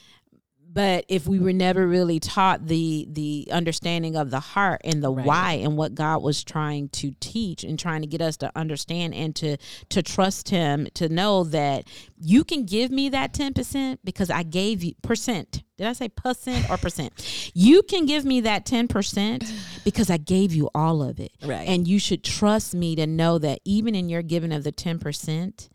[0.76, 5.12] but if we were never really taught the the understanding of the heart and the
[5.12, 5.26] right.
[5.26, 9.16] why and what God was trying to teach and trying to get us to understand
[9.16, 9.58] and to
[9.90, 11.88] to trust him to know that
[12.20, 16.70] you can give me that 10% because I gave you percent did I say percent
[16.70, 17.52] or percent?
[17.54, 21.34] You can give me that 10% because I gave you all of it.
[21.44, 21.68] Right.
[21.68, 25.70] And you should trust me to know that even in your giving of the 10%,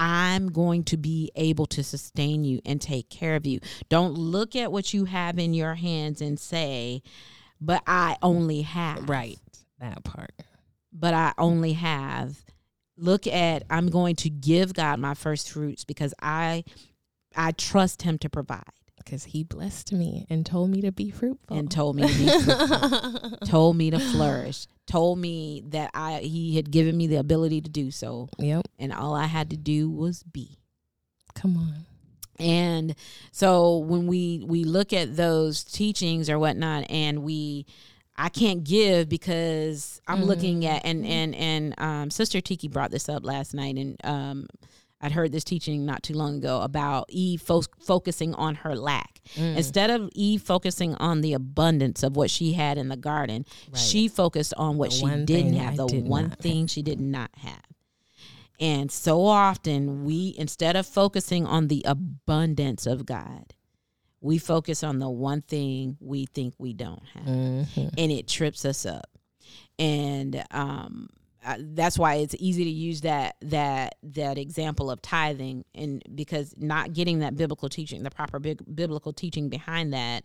[0.00, 3.60] I'm going to be able to sustain you and take care of you.
[3.90, 7.02] Don't look at what you have in your hands and say,
[7.60, 9.10] but I only have.
[9.10, 9.38] Right.
[9.78, 10.32] That part.
[10.90, 12.42] But I only have.
[12.96, 16.64] Look at I'm going to give God my first fruits because I
[17.36, 18.72] I trust him to provide
[19.04, 22.44] because he blessed me and told me to be fruitful and told me to be
[22.44, 27.60] fruitful, told me to flourish, told me that I he had given me the ability
[27.62, 28.28] to do so.
[28.38, 28.68] Yep.
[28.78, 30.58] And all I had to do was be.
[31.34, 31.86] Come on.
[32.38, 32.94] And
[33.32, 37.66] so when we we look at those teachings or whatnot, and we
[38.16, 40.26] I can't give because I'm mm-hmm.
[40.26, 44.46] looking at and and and um, Sister Tiki brought this up last night, and um,
[45.00, 49.20] I'd heard this teaching not too long ago about Eve fo- focusing on her lack.
[49.34, 49.56] Mm.
[49.56, 53.78] Instead of Eve focusing on the abundance of what she had in the garden, right.
[53.78, 56.70] she focused on what the she didn't have, the one thing have.
[56.70, 57.62] she did not have.
[58.60, 63.54] And so often we, instead of focusing on the abundance of God,
[64.20, 67.24] we focus on the one thing we think we don't have.
[67.24, 67.88] Mm-hmm.
[67.96, 69.08] And it trips us up.
[69.78, 71.08] And um,
[71.58, 76.92] that's why it's easy to use that that that example of tithing and because not
[76.92, 80.24] getting that biblical teaching the proper big, biblical teaching behind that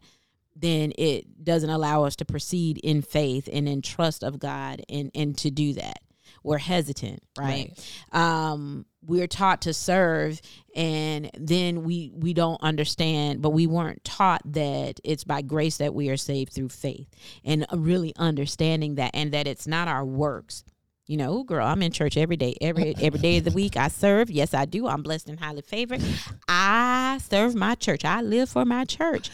[0.56, 5.12] then it doesn't allow us to proceed in faith and in trust of God and
[5.16, 6.00] and to do that.
[6.44, 7.74] We're hesitant right,
[8.14, 8.22] right.
[8.22, 10.42] um we're taught to serve
[10.76, 15.94] and then we we don't understand but we weren't taught that it's by grace that
[15.94, 17.08] we are saved through faith
[17.44, 20.64] and really understanding that and that it's not our works
[21.08, 23.78] you know, girl, I'm in church every day, every every day of the week.
[23.78, 24.32] I serve.
[24.32, 24.88] Yes, I do.
[24.88, 26.02] I'm blessed and highly favored.
[26.48, 28.04] I serve my church.
[28.04, 29.30] I live for my church.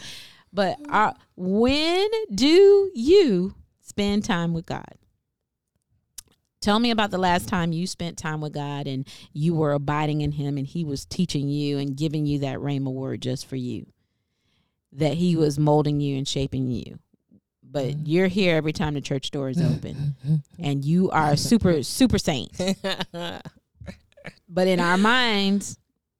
[0.52, 4.94] But uh, when do you spend time with God?
[6.60, 10.20] Tell me about the last time you spent time with God and you were abiding
[10.20, 13.56] in Him and He was teaching you and giving you that rhema word just for
[13.56, 13.86] you.
[14.92, 16.98] That He was molding you and shaping you.
[17.72, 18.02] But mm-hmm.
[18.04, 20.14] you're here every time the church door is open
[20.58, 22.52] and you are a super, super saint.
[24.48, 25.78] but in our minds,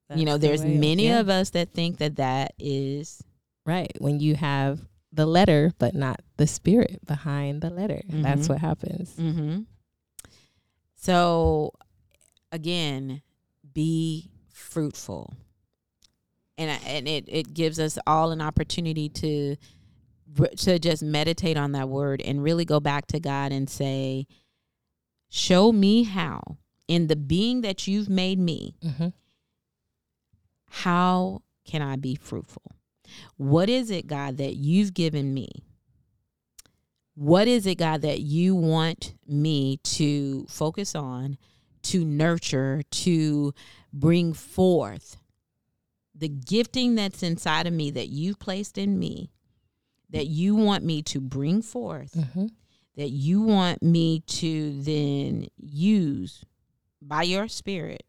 [0.09, 1.19] That's you know, there's the many yeah.
[1.19, 3.23] of us that think that that is.
[3.65, 3.91] Right.
[3.99, 4.79] When you have
[5.11, 8.01] the letter, but not the spirit behind the letter.
[8.07, 8.23] Mm-hmm.
[8.23, 9.13] That's what happens.
[9.15, 9.61] Mm-hmm.
[10.95, 11.71] So,
[12.51, 13.21] again,
[13.73, 15.35] be fruitful.
[16.57, 19.55] And, and it, it gives us all an opportunity to
[20.57, 24.27] to just meditate on that word and really go back to God and say,
[25.29, 26.57] Show me how,
[26.87, 29.07] in the being that you've made me, mm-hmm.
[30.69, 32.75] how can I be fruitful?
[33.37, 35.63] What is it, God, that you've given me
[37.15, 41.37] what is it, God, that you want me to focus on,
[41.83, 43.53] to nurture, to
[43.91, 45.17] bring forth?
[46.15, 49.31] The gifting that's inside of me that you've placed in me,
[50.13, 52.45] that you want me to bring forth, mm-hmm.
[52.95, 56.45] that you want me to then use
[57.01, 58.05] by your spirit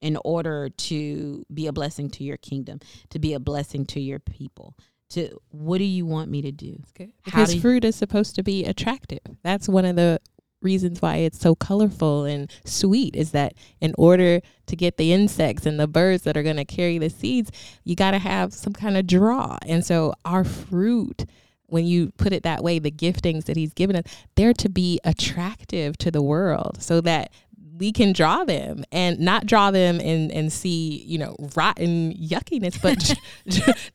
[0.00, 2.80] in order to be a blessing to your kingdom,
[3.10, 4.74] to be a blessing to your people,
[5.10, 6.82] to what do you want me to do?
[7.24, 9.20] Because fruit is supposed to be attractive.
[9.42, 10.20] That's one of the
[10.62, 15.66] reasons why it's so colorful and sweet is that in order to get the insects
[15.66, 17.50] and the birds that are going to carry the seeds,
[17.84, 19.58] you got to have some kind of draw.
[19.66, 21.26] And so our fruit
[21.72, 24.04] when you put it that way, the giftings that he's given us,
[24.34, 27.32] they're to be attractive to the world so that
[27.78, 32.80] we can draw them and not draw them and, and see, you know, rotten yuckiness,
[32.80, 33.14] but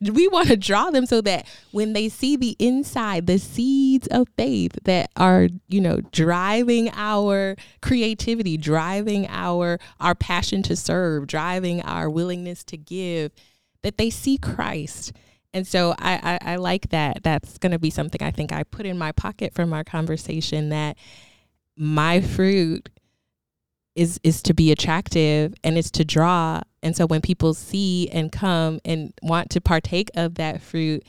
[0.12, 4.26] we want to draw them so that when they see the inside, the seeds of
[4.36, 11.80] faith that are, you know, driving our creativity, driving our our passion to serve, driving
[11.82, 13.32] our willingness to give,
[13.82, 15.12] that they see Christ.
[15.54, 17.22] And so I, I, I like that.
[17.22, 20.68] That's going to be something I think I put in my pocket from our conversation
[20.70, 20.96] that
[21.76, 22.88] my fruit
[23.94, 26.60] is is to be attractive and it's to draw.
[26.82, 31.04] And so when people see and come and want to partake of that fruit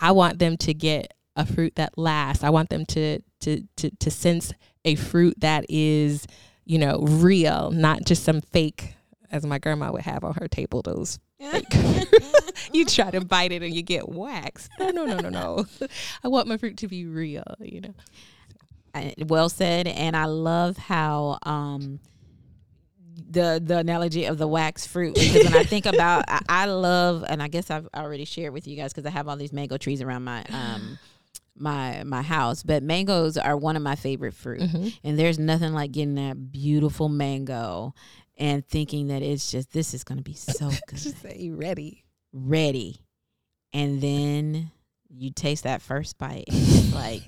[0.00, 2.44] i want them to get a fruit that lasts.
[2.44, 4.52] I want them to to to, to sense
[4.84, 6.26] a fruit that is
[6.66, 8.94] you know real not just some fake
[9.30, 11.18] as my grandma would have on her table those
[12.72, 14.70] you try to bite it and you get waxed.
[14.80, 15.66] No no no no no.
[16.24, 17.94] I want my fruit to be real you know.
[19.26, 22.00] Well said and i love how um
[23.30, 27.24] the the analogy of the wax fruit because when I think about I, I, love
[27.28, 29.76] and I guess I've already shared with you guys because I have all these mango
[29.76, 30.98] trees around my um
[31.56, 34.60] my my house but mangoes are one of my favorite fruit.
[34.60, 34.88] Mm-hmm.
[35.02, 37.94] and there's nothing like getting that beautiful mango
[38.36, 40.98] and thinking that it's just this is going to be so good.
[40.98, 42.04] Just say ready.
[42.32, 43.04] Ready.
[43.72, 44.70] And then
[45.08, 47.22] you taste that first bite and it's like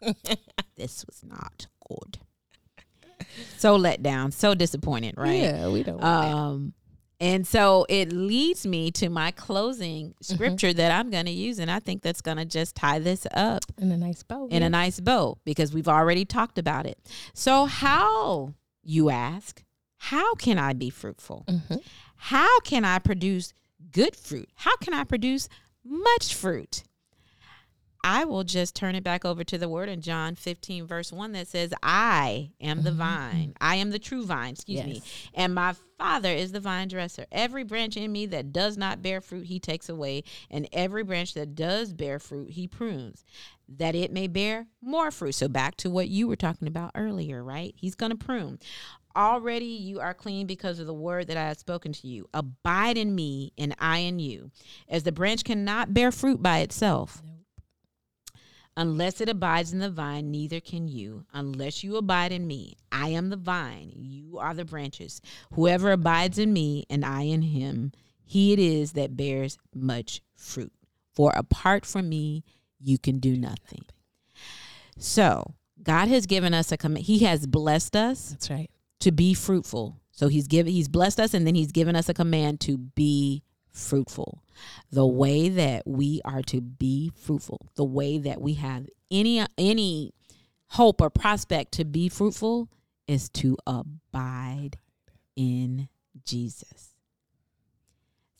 [0.76, 2.18] this was not good
[3.58, 5.42] so let down, so disappointed, right?
[5.42, 6.02] Yeah, we don't.
[6.02, 6.74] Um,
[7.20, 10.34] and so it leads me to my closing mm-hmm.
[10.34, 10.78] scripture mm-hmm.
[10.78, 13.64] that I'm going to use, and I think that's going to just tie this up
[13.78, 14.48] in a nice bow.
[14.50, 14.66] In yeah.
[14.66, 16.98] a nice bow, because we've already talked about it.
[17.32, 19.62] So, how you ask?
[19.96, 21.44] How can I be fruitful?
[21.48, 21.76] Mm-hmm.
[22.16, 23.54] How can I produce
[23.90, 24.50] good fruit?
[24.54, 25.48] How can I produce
[25.84, 26.82] much fruit?
[28.04, 31.32] I will just turn it back over to the word in John 15, verse 1
[31.32, 32.98] that says, I am the mm-hmm.
[32.98, 33.54] vine.
[33.62, 34.86] I am the true vine, excuse yes.
[34.86, 35.02] me.
[35.32, 37.24] And my Father is the vine dresser.
[37.32, 40.22] Every branch in me that does not bear fruit, he takes away.
[40.50, 43.24] And every branch that does bear fruit, he prunes,
[43.70, 45.34] that it may bear more fruit.
[45.34, 47.72] So back to what you were talking about earlier, right?
[47.74, 48.58] He's going to prune
[49.16, 52.28] already you are clean because of the word that I have spoken to you.
[52.34, 54.50] Abide in me, and I in you.
[54.88, 57.22] As the branch cannot bear fruit by itself,
[58.76, 61.24] Unless it abides in the vine, neither can you.
[61.32, 65.20] Unless you abide in me, I am the vine, you are the branches.
[65.52, 67.92] Whoever abides in me and I in him,
[68.24, 70.72] he it is that bears much fruit.
[71.14, 72.42] For apart from me,
[72.80, 73.84] you can do nothing.
[74.98, 77.06] So, God has given us a command.
[77.06, 78.30] He has blessed us.
[78.30, 78.70] That's right.
[79.00, 80.00] To be fruitful.
[80.10, 83.42] So he's given he's blessed us and then he's given us a command to be
[83.74, 84.42] fruitful.
[84.90, 90.14] The way that we are to be fruitful, the way that we have any any
[90.68, 92.68] hope or prospect to be fruitful
[93.06, 94.78] is to abide
[95.36, 95.88] in
[96.24, 96.94] Jesus.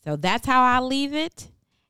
[0.03, 1.49] So that's how I'll leave it.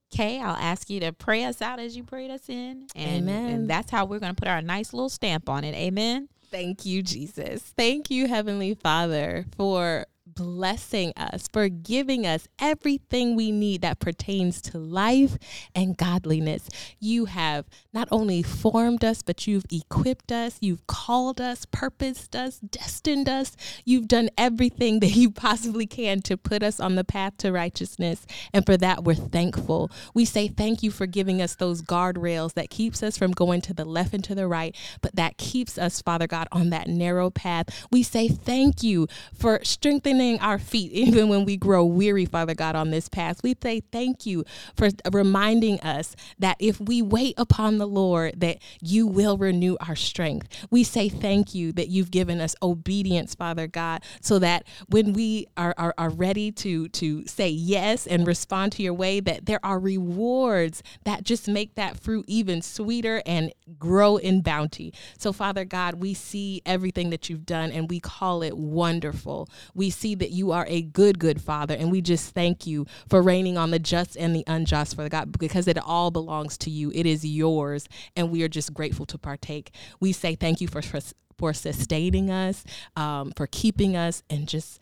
[0.10, 2.88] Kay, I'll ask you to pray us out as you prayed us in.
[2.96, 3.50] And, Amen.
[3.52, 5.76] and that's how we're going to put our nice little stamp on it.
[5.76, 6.30] Amen.
[6.52, 7.62] Thank you, Jesus.
[7.62, 10.06] Thank you, Heavenly Father, for
[10.36, 15.38] blessing us, for giving us everything we need that pertains to life
[15.74, 16.70] and godliness.
[17.00, 22.60] You have not only formed us, but you've equipped us, you've called us, purposed us,
[22.60, 23.56] destined us.
[23.86, 28.26] You've done everything that you possibly can to put us on the path to righteousness.
[28.54, 29.90] And for that, we're thankful.
[30.14, 33.74] We say thank you for giving us those guardrails that keeps us from going to
[33.74, 37.30] the left and to the right, but that keeps us, Father God, on that narrow
[37.30, 37.88] path.
[37.92, 42.76] We say thank you for strengthening our feet even when we grow weary, Father God,
[42.76, 43.44] on this path.
[43.44, 44.44] We say thank you
[44.76, 49.96] for reminding us that if we wait upon the Lord, that you will renew our
[49.96, 50.48] strength.
[50.70, 55.48] We say thank you that you've given us obedience, Father God, so that when we
[55.58, 59.64] are, are, are ready to, to say yes and respond to your way, that there
[59.64, 64.94] are rewards that just make that fruit even sweeter and grow in bounty.
[65.18, 69.50] So, Father God, we see everything that you've done and we call it wonderful.
[69.74, 71.76] We see that you are a good, good Father.
[71.76, 75.10] And we just thank you for reigning on the just and the unjust, for the
[75.10, 76.92] God, because it all belongs to you.
[76.94, 77.88] It is yours.
[78.16, 79.72] And we are just grateful to partake.
[80.00, 81.00] We say thank you for, for,
[81.38, 82.64] for sustaining us,
[82.96, 84.82] um, for keeping us, and just.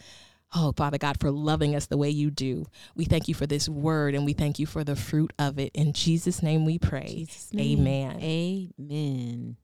[0.55, 2.67] Oh, Father God, for loving us the way you do.
[2.95, 5.71] We thank you for this word and we thank you for the fruit of it.
[5.73, 7.25] In Jesus' name we pray.
[7.51, 7.79] Name.
[7.79, 8.21] Amen.
[8.21, 9.57] Amen.